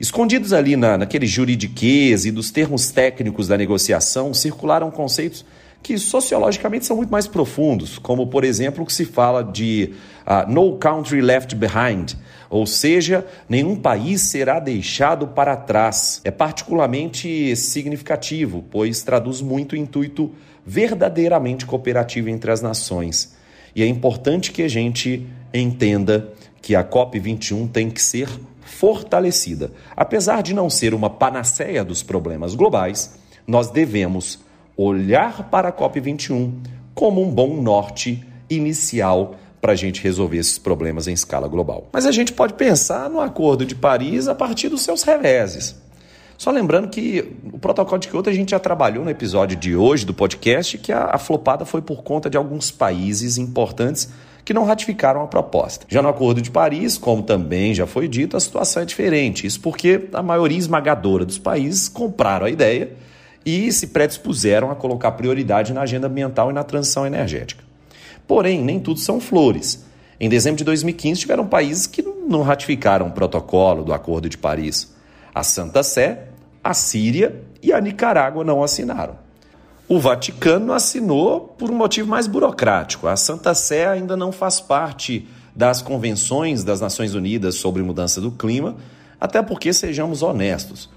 Escondidos 0.00 0.54
ali 0.54 0.76
na, 0.76 0.96
naquele 0.96 1.26
juridiquês 1.26 2.24
e 2.24 2.30
dos 2.30 2.50
termos 2.50 2.90
técnicos 2.90 3.46
da 3.46 3.58
negociação, 3.58 4.32
circularam 4.32 4.90
conceitos 4.90 5.44
que 5.82 5.98
sociologicamente 5.98 6.86
são 6.86 6.96
muito 6.96 7.10
mais 7.10 7.26
profundos, 7.26 7.98
como, 7.98 8.26
por 8.26 8.42
exemplo, 8.42 8.82
o 8.82 8.86
que 8.86 8.94
se 8.94 9.04
fala 9.04 9.44
de 9.44 9.92
uh, 10.26 10.50
no 10.50 10.78
country 10.78 11.20
left 11.20 11.54
behind, 11.54 12.14
ou 12.48 12.66
seja, 12.66 13.26
nenhum 13.46 13.76
país 13.76 14.22
será 14.22 14.58
deixado 14.58 15.26
para 15.26 15.54
trás. 15.54 16.22
É 16.24 16.30
particularmente 16.30 17.54
significativo, 17.54 18.64
pois 18.70 19.02
traduz 19.02 19.42
muito 19.42 19.72
o 19.74 19.76
intuito 19.76 20.30
verdadeiramente 20.64 21.66
cooperativo 21.66 22.30
entre 22.30 22.50
as 22.50 22.62
nações. 22.62 23.36
E 23.76 23.82
é 23.82 23.86
importante 23.86 24.50
que 24.50 24.62
a 24.62 24.68
gente 24.68 25.26
entenda 25.52 26.32
que 26.62 26.74
a 26.74 26.82
COP21 26.82 27.70
tem 27.70 27.90
que 27.90 28.02
ser 28.02 28.28
fortalecida. 28.60 29.72
Apesar 29.96 30.42
de 30.42 30.54
não 30.54 30.68
ser 30.70 30.94
uma 30.94 31.10
panaceia 31.10 31.84
dos 31.84 32.02
problemas 32.02 32.54
globais, 32.54 33.14
nós 33.46 33.70
devemos 33.70 34.38
olhar 34.76 35.50
para 35.50 35.68
a 35.68 35.72
COP21 35.72 36.52
como 36.94 37.22
um 37.22 37.30
bom 37.30 37.60
norte 37.60 38.24
inicial 38.48 39.34
para 39.60 39.72
a 39.72 39.76
gente 39.76 40.02
resolver 40.02 40.38
esses 40.38 40.58
problemas 40.58 41.06
em 41.06 41.12
escala 41.12 41.46
global. 41.46 41.86
Mas 41.92 42.06
a 42.06 42.12
gente 42.12 42.32
pode 42.32 42.54
pensar 42.54 43.10
no 43.10 43.20
Acordo 43.20 43.64
de 43.64 43.74
Paris 43.74 44.26
a 44.26 44.34
partir 44.34 44.68
dos 44.68 44.82
seus 44.82 45.02
reveses. 45.02 45.76
Só 46.38 46.50
lembrando 46.50 46.88
que 46.88 47.36
o 47.52 47.58
protocolo 47.58 48.00
de 48.00 48.08
Kyoto 48.08 48.30
a 48.30 48.32
gente 48.32 48.52
já 48.52 48.58
trabalhou 48.58 49.04
no 49.04 49.10
episódio 49.10 49.58
de 49.58 49.76
hoje 49.76 50.06
do 50.06 50.14
podcast, 50.14 50.78
que 50.78 50.90
a, 50.90 51.10
a 51.12 51.18
flopada 51.18 51.66
foi 51.66 51.82
por 51.82 52.02
conta 52.02 52.30
de 52.30 52.38
alguns 52.38 52.70
países 52.70 53.36
importantes 53.36 54.08
que 54.44 54.54
não 54.54 54.64
ratificaram 54.64 55.22
a 55.22 55.26
proposta. 55.26 55.86
Já 55.88 56.02
no 56.02 56.08
Acordo 56.08 56.40
de 56.40 56.50
Paris, 56.50 56.98
como 56.98 57.22
também 57.22 57.74
já 57.74 57.86
foi 57.86 58.08
dito, 58.08 58.36
a 58.36 58.40
situação 58.40 58.82
é 58.82 58.86
diferente. 58.86 59.46
Isso 59.46 59.60
porque 59.60 60.08
a 60.12 60.22
maioria 60.22 60.58
esmagadora 60.58 61.24
dos 61.24 61.38
países 61.38 61.88
compraram 61.88 62.46
a 62.46 62.50
ideia 62.50 62.92
e 63.44 63.72
se 63.72 63.88
predispuseram 63.88 64.70
a 64.70 64.76
colocar 64.76 65.12
prioridade 65.12 65.72
na 65.72 65.82
agenda 65.82 66.06
ambiental 66.06 66.50
e 66.50 66.54
na 66.54 66.64
transição 66.64 67.06
energética. 67.06 67.64
Porém, 68.26 68.62
nem 68.62 68.78
tudo 68.78 69.00
são 69.00 69.20
flores. 69.20 69.84
Em 70.18 70.28
dezembro 70.28 70.58
de 70.58 70.64
2015, 70.64 71.20
tiveram 71.20 71.46
países 71.46 71.86
que 71.86 72.02
não 72.02 72.42
ratificaram 72.42 73.08
o 73.08 73.12
protocolo 73.12 73.82
do 73.82 73.92
Acordo 73.92 74.28
de 74.28 74.36
Paris. 74.36 74.94
A 75.34 75.42
Santa 75.42 75.82
Sé, 75.82 76.28
a 76.62 76.74
Síria 76.74 77.42
e 77.62 77.72
a 77.72 77.80
Nicarágua 77.80 78.44
não 78.44 78.62
assinaram. 78.62 79.29
O 79.90 79.98
Vaticano 79.98 80.72
assinou 80.72 81.40
por 81.58 81.68
um 81.68 81.74
motivo 81.74 82.08
mais 82.08 82.28
burocrático. 82.28 83.08
A 83.08 83.16
Santa 83.16 83.52
Sé 83.54 83.88
ainda 83.88 84.16
não 84.16 84.30
faz 84.30 84.60
parte 84.60 85.26
das 85.52 85.82
convenções 85.82 86.62
das 86.62 86.80
Nações 86.80 87.12
Unidas 87.12 87.56
sobre 87.56 87.82
mudança 87.82 88.20
do 88.20 88.30
clima, 88.30 88.76
até 89.20 89.42
porque, 89.42 89.72
sejamos 89.72 90.22
honestos, 90.22 90.88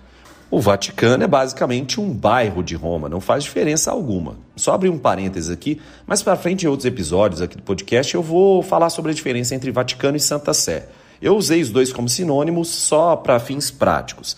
o 0.52 0.62
Vaticano 0.62 1.24
é 1.24 1.28
basicamente 1.28 2.00
um 2.00 2.14
bairro 2.14 2.62
de 2.62 2.76
Roma, 2.76 3.10
não 3.10 3.20
faz 3.20 3.44
diferença 3.44 3.90
alguma. 3.90 4.36
Só 4.56 4.74
abrir 4.76 4.90
um 4.90 5.00
parênteses 5.00 5.50
aqui, 5.50 5.82
mais 6.06 6.22
para 6.22 6.36
frente 6.36 6.68
em 6.68 6.70
outros 6.70 6.86
episódios 6.86 7.42
aqui 7.42 7.58
do 7.58 7.64
podcast 7.64 8.14
eu 8.14 8.22
vou 8.22 8.62
falar 8.62 8.92
sobre 8.92 9.10
a 9.10 9.16
diferença 9.16 9.56
entre 9.56 9.72
Vaticano 9.72 10.18
e 10.18 10.20
Santa 10.20 10.54
Sé. 10.54 10.88
Eu 11.20 11.36
usei 11.36 11.64
os 11.64 11.72
dois 11.72 11.92
como 11.92 12.08
sinônimos 12.08 12.70
só 12.70 13.16
para 13.16 13.40
fins 13.40 13.72
práticos. 13.72 14.38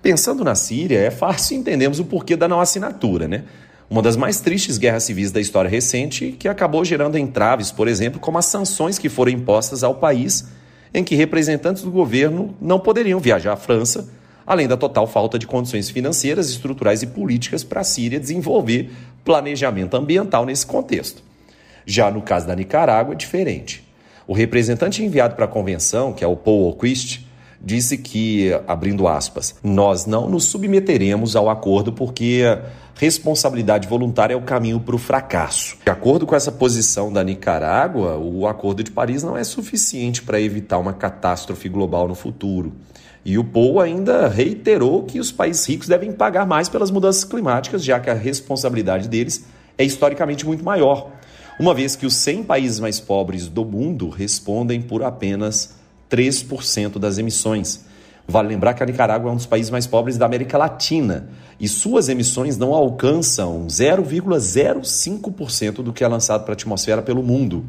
Pensando 0.00 0.44
na 0.44 0.54
Síria, 0.54 1.00
é 1.00 1.10
fácil 1.10 1.56
entendermos 1.58 1.98
o 1.98 2.04
porquê 2.04 2.36
da 2.36 2.46
não 2.46 2.60
assinatura, 2.60 3.26
né? 3.26 3.42
Uma 3.90 4.02
das 4.02 4.16
mais 4.16 4.40
tristes 4.40 4.76
guerras 4.76 5.04
civis 5.04 5.32
da 5.32 5.40
história 5.40 5.70
recente, 5.70 6.32
que 6.38 6.48
acabou 6.48 6.84
gerando 6.84 7.16
entraves, 7.16 7.72
por 7.72 7.88
exemplo, 7.88 8.20
como 8.20 8.38
as 8.38 8.44
sanções 8.44 8.98
que 8.98 9.08
foram 9.08 9.32
impostas 9.32 9.82
ao 9.82 9.94
país, 9.94 10.46
em 10.92 11.02
que 11.02 11.14
representantes 11.14 11.82
do 11.82 11.90
governo 11.90 12.54
não 12.60 12.78
poderiam 12.78 13.18
viajar 13.18 13.52
à 13.52 13.56
França 13.56 14.08
além 14.48 14.66
da 14.66 14.78
total 14.78 15.06
falta 15.06 15.38
de 15.38 15.46
condições 15.46 15.90
financeiras, 15.90 16.48
estruturais 16.48 17.02
e 17.02 17.06
políticas 17.06 17.62
para 17.62 17.82
a 17.82 17.84
Síria 17.84 18.18
desenvolver 18.18 18.90
planejamento 19.22 19.94
ambiental 19.94 20.46
nesse 20.46 20.64
contexto. 20.64 21.22
Já 21.84 22.10
no 22.10 22.22
caso 22.22 22.46
da 22.46 22.56
Nicarágua, 22.56 23.12
é 23.12 23.16
diferente. 23.16 23.86
O 24.26 24.32
representante 24.32 25.04
enviado 25.04 25.34
para 25.34 25.44
a 25.44 25.48
convenção, 25.48 26.14
que 26.14 26.24
é 26.24 26.26
o 26.26 26.34
Paul 26.34 26.70
Oquist, 26.70 27.28
disse 27.60 27.98
que, 27.98 28.50
abrindo 28.66 29.06
aspas, 29.06 29.54
nós 29.62 30.06
não 30.06 30.30
nos 30.30 30.44
submeteremos 30.44 31.36
ao 31.36 31.50
acordo 31.50 31.92
porque 31.92 32.42
responsabilidade 32.98 33.86
voluntária 33.86 34.34
é 34.34 34.36
o 34.36 34.42
caminho 34.42 34.80
para 34.80 34.96
o 34.96 34.98
fracasso. 34.98 35.76
De 35.84 35.90
acordo 35.90 36.26
com 36.26 36.34
essa 36.34 36.50
posição 36.50 37.12
da 37.12 37.22
Nicarágua, 37.22 38.16
o 38.18 38.44
Acordo 38.48 38.82
de 38.82 38.90
Paris 38.90 39.22
não 39.22 39.36
é 39.36 39.44
suficiente 39.44 40.20
para 40.20 40.40
evitar 40.40 40.78
uma 40.78 40.92
catástrofe 40.92 41.68
global 41.68 42.08
no 42.08 42.16
futuro. 42.16 42.72
E 43.24 43.38
o 43.38 43.44
Paul 43.44 43.80
ainda 43.80 44.26
reiterou 44.26 45.04
que 45.04 45.20
os 45.20 45.30
países 45.30 45.64
ricos 45.64 45.86
devem 45.86 46.12
pagar 46.12 46.44
mais 46.44 46.68
pelas 46.68 46.90
mudanças 46.90 47.22
climáticas, 47.22 47.84
já 47.84 48.00
que 48.00 48.10
a 48.10 48.14
responsabilidade 48.14 49.08
deles 49.08 49.44
é 49.76 49.84
historicamente 49.84 50.44
muito 50.44 50.64
maior, 50.64 51.12
uma 51.60 51.72
vez 51.72 51.94
que 51.94 52.04
os 52.04 52.14
100 52.14 52.42
países 52.42 52.80
mais 52.80 52.98
pobres 52.98 53.46
do 53.46 53.64
mundo 53.64 54.08
respondem 54.08 54.82
por 54.82 55.04
apenas 55.04 55.76
3% 56.10 56.98
das 56.98 57.16
emissões. 57.16 57.86
Vale 58.30 58.48
lembrar 58.48 58.74
que 58.74 58.82
a 58.82 58.86
Nicarágua 58.86 59.30
é 59.30 59.32
um 59.32 59.36
dos 59.36 59.46
países 59.46 59.70
mais 59.70 59.86
pobres 59.86 60.18
da 60.18 60.26
América 60.26 60.58
Latina 60.58 61.30
e 61.58 61.66
suas 61.66 62.10
emissões 62.10 62.58
não 62.58 62.74
alcançam 62.74 63.66
0,05% 63.66 65.82
do 65.82 65.94
que 65.94 66.04
é 66.04 66.08
lançado 66.08 66.44
para 66.44 66.52
a 66.52 66.54
atmosfera 66.54 67.00
pelo 67.00 67.22
mundo. 67.22 67.64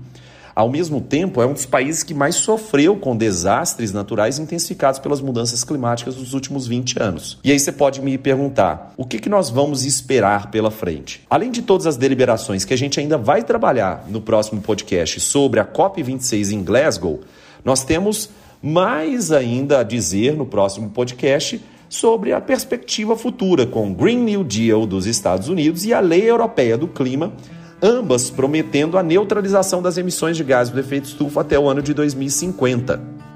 Ao 0.53 0.69
mesmo 0.69 0.99
tempo, 0.99 1.41
é 1.41 1.45
um 1.45 1.53
dos 1.53 1.65
países 1.65 2.03
que 2.03 2.13
mais 2.13 2.35
sofreu 2.35 2.97
com 2.97 3.15
desastres 3.15 3.93
naturais 3.93 4.37
intensificados 4.37 4.99
pelas 4.99 5.21
mudanças 5.21 5.63
climáticas 5.63 6.15
dos 6.15 6.33
últimos 6.33 6.67
20 6.67 7.01
anos. 7.01 7.39
E 7.41 7.53
aí 7.53 7.59
você 7.59 7.71
pode 7.71 8.01
me 8.01 8.17
perguntar: 8.17 8.93
o 8.97 9.05
que, 9.05 9.17
que 9.17 9.29
nós 9.29 9.49
vamos 9.49 9.85
esperar 9.85 10.51
pela 10.51 10.69
frente? 10.69 11.25
Além 11.29 11.51
de 11.51 11.61
todas 11.61 11.87
as 11.87 11.95
deliberações 11.95 12.65
que 12.65 12.73
a 12.73 12.77
gente 12.77 12.99
ainda 12.99 13.17
vai 13.17 13.43
trabalhar 13.43 14.03
no 14.09 14.19
próximo 14.19 14.59
podcast 14.59 15.21
sobre 15.21 15.61
a 15.61 15.65
COP26 15.65 16.51
em 16.51 16.61
Glasgow, 16.61 17.21
nós 17.63 17.85
temos 17.85 18.29
mais 18.61 19.31
ainda 19.31 19.79
a 19.79 19.83
dizer 19.83 20.35
no 20.35 20.45
próximo 20.45 20.89
podcast 20.89 21.61
sobre 21.87 22.33
a 22.33 22.41
perspectiva 22.41 23.15
futura 23.15 23.65
com 23.65 23.89
o 23.89 23.93
Green 23.93 24.19
New 24.23 24.43
Deal 24.43 24.85
dos 24.85 25.05
Estados 25.05 25.49
Unidos 25.49 25.85
e 25.85 25.93
a 25.93 25.99
Lei 25.99 26.29
Europeia 26.29 26.77
do 26.77 26.87
Clima 26.87 27.33
ambas 27.81 28.29
prometendo 28.29 28.97
a 28.97 29.03
neutralização 29.03 29.81
das 29.81 29.97
emissões 29.97 30.37
de 30.37 30.43
gases 30.43 30.73
do 30.73 30.79
efeito 30.79 31.05
estufa 31.05 31.41
até 31.41 31.57
o 31.57 31.67
ano 31.67 31.81
de 31.81 31.93
2050. 31.93 33.28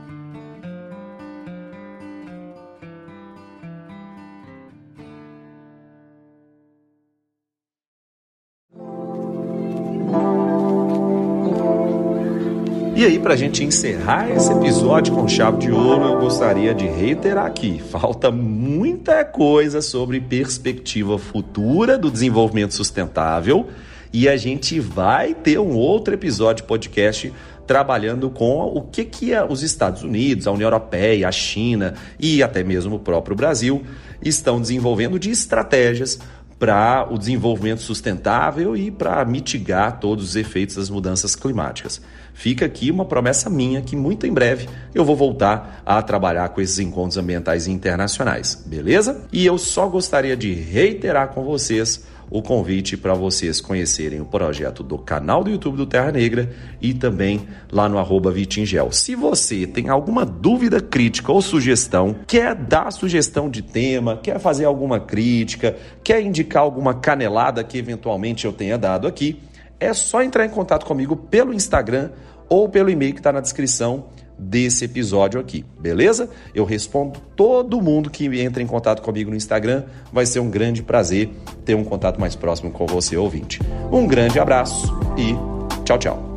E 13.03 13.05
aí, 13.05 13.19
para 13.19 13.33
a 13.33 13.37
gente 13.37 13.65
encerrar 13.65 14.31
esse 14.31 14.49
episódio 14.49 15.13
com 15.13 15.27
chave 15.27 15.57
de 15.57 15.69
ouro, 15.69 16.05
eu 16.05 16.19
gostaria 16.21 16.73
de 16.73 16.87
reiterar 16.87 17.45
aqui: 17.45 17.83
falta 17.91 18.31
muita 18.31 19.25
coisa 19.25 19.81
sobre 19.81 20.21
perspectiva 20.21 21.19
futura 21.19 21.97
do 21.97 22.09
desenvolvimento 22.09 22.73
sustentável 22.73 23.67
e 24.13 24.29
a 24.29 24.37
gente 24.37 24.79
vai 24.79 25.33
ter 25.33 25.59
um 25.59 25.75
outro 25.75 26.13
episódio 26.13 26.63
podcast 26.63 27.33
trabalhando 27.67 28.29
com 28.29 28.67
o 28.73 28.81
que, 28.83 29.03
que 29.03 29.33
os 29.49 29.63
Estados 29.63 30.01
Unidos, 30.01 30.47
a 30.47 30.53
União 30.53 30.67
Europeia, 30.67 31.27
a 31.27 31.31
China 31.31 31.95
e 32.17 32.41
até 32.41 32.63
mesmo 32.63 32.95
o 32.95 32.99
próprio 32.99 33.35
Brasil 33.35 33.83
estão 34.21 34.61
desenvolvendo 34.61 35.19
de 35.19 35.29
estratégias 35.29 36.19
para 36.57 37.05
o 37.11 37.17
desenvolvimento 37.17 37.81
sustentável 37.81 38.77
e 38.77 38.89
para 38.89 39.25
mitigar 39.25 39.99
todos 39.99 40.29
os 40.29 40.35
efeitos 40.37 40.77
das 40.77 40.89
mudanças 40.89 41.35
climáticas. 41.35 41.99
Fica 42.33 42.65
aqui 42.65 42.91
uma 42.91 43.05
promessa 43.05 43.49
minha 43.49 43.81
que 43.81 43.95
muito 43.95 44.25
em 44.25 44.33
breve 44.33 44.67
eu 44.93 45.05
vou 45.05 45.15
voltar 45.15 45.81
a 45.85 46.01
trabalhar 46.01 46.49
com 46.49 46.59
esses 46.59 46.79
encontros 46.79 47.17
ambientais 47.17 47.67
internacionais, 47.67 48.61
beleza? 48.65 49.25
E 49.31 49.45
eu 49.45 49.57
só 49.57 49.87
gostaria 49.87 50.35
de 50.35 50.53
reiterar 50.53 51.29
com 51.29 51.43
vocês 51.43 52.03
o 52.33 52.41
convite 52.41 52.97
para 52.97 53.13
vocês 53.13 53.61
conhecerem 53.61 54.19
o 54.19 54.25
projeto 54.25 54.81
do 54.81 54.97
canal 54.97 55.43
do 55.43 55.51
YouTube 55.51 55.77
do 55.77 55.85
Terra 55.85 56.11
Negra 56.11 56.51
e 56.81 56.91
também 56.91 57.47
lá 57.71 57.87
no 57.87 57.99
arroba 57.99 58.31
Vitingel. 58.31 58.91
Se 58.91 59.15
você 59.15 59.67
tem 59.67 59.89
alguma 59.89 60.25
dúvida 60.25 60.81
crítica 60.81 61.31
ou 61.31 61.43
sugestão, 61.43 62.15
quer 62.25 62.55
dar 62.55 62.91
sugestão 62.91 63.47
de 63.47 63.61
tema, 63.61 64.17
quer 64.17 64.39
fazer 64.39 64.65
alguma 64.65 64.99
crítica, 64.99 65.75
quer 66.03 66.21
indicar 66.21 66.63
alguma 66.63 66.95
canelada 66.95 67.63
que 67.63 67.77
eventualmente 67.77 68.45
eu 68.45 68.51
tenha 68.51 68.79
dado 68.79 69.07
aqui, 69.07 69.39
é 69.83 69.93
só 69.93 70.21
entrar 70.23 70.45
em 70.45 70.49
contato 70.49 70.85
comigo 70.85 71.15
pelo 71.15 71.53
Instagram 71.53 72.11
ou 72.49 72.69
pelo 72.69 72.89
e-mail 72.89 73.13
que 73.13 73.19
está 73.19 73.31
na 73.31 73.39
descrição 73.39 74.05
desse 74.37 74.85
episódio 74.85 75.39
aqui, 75.39 75.63
beleza? 75.79 76.29
Eu 76.53 76.65
respondo 76.65 77.19
todo 77.35 77.81
mundo 77.81 78.09
que 78.09 78.25
entra 78.41 78.61
em 78.61 78.67
contato 78.67 79.01
comigo 79.01 79.29
no 79.29 79.37
Instagram. 79.37 79.83
Vai 80.11 80.25
ser 80.25 80.39
um 80.39 80.49
grande 80.49 80.81
prazer 80.81 81.29
ter 81.63 81.75
um 81.75 81.83
contato 81.83 82.19
mais 82.19 82.35
próximo 82.35 82.71
com 82.71 82.85
você, 82.85 83.15
ouvinte. 83.15 83.59
Um 83.91 84.07
grande 84.07 84.39
abraço 84.39 84.91
e 85.17 85.35
tchau, 85.83 85.97
tchau. 85.97 86.32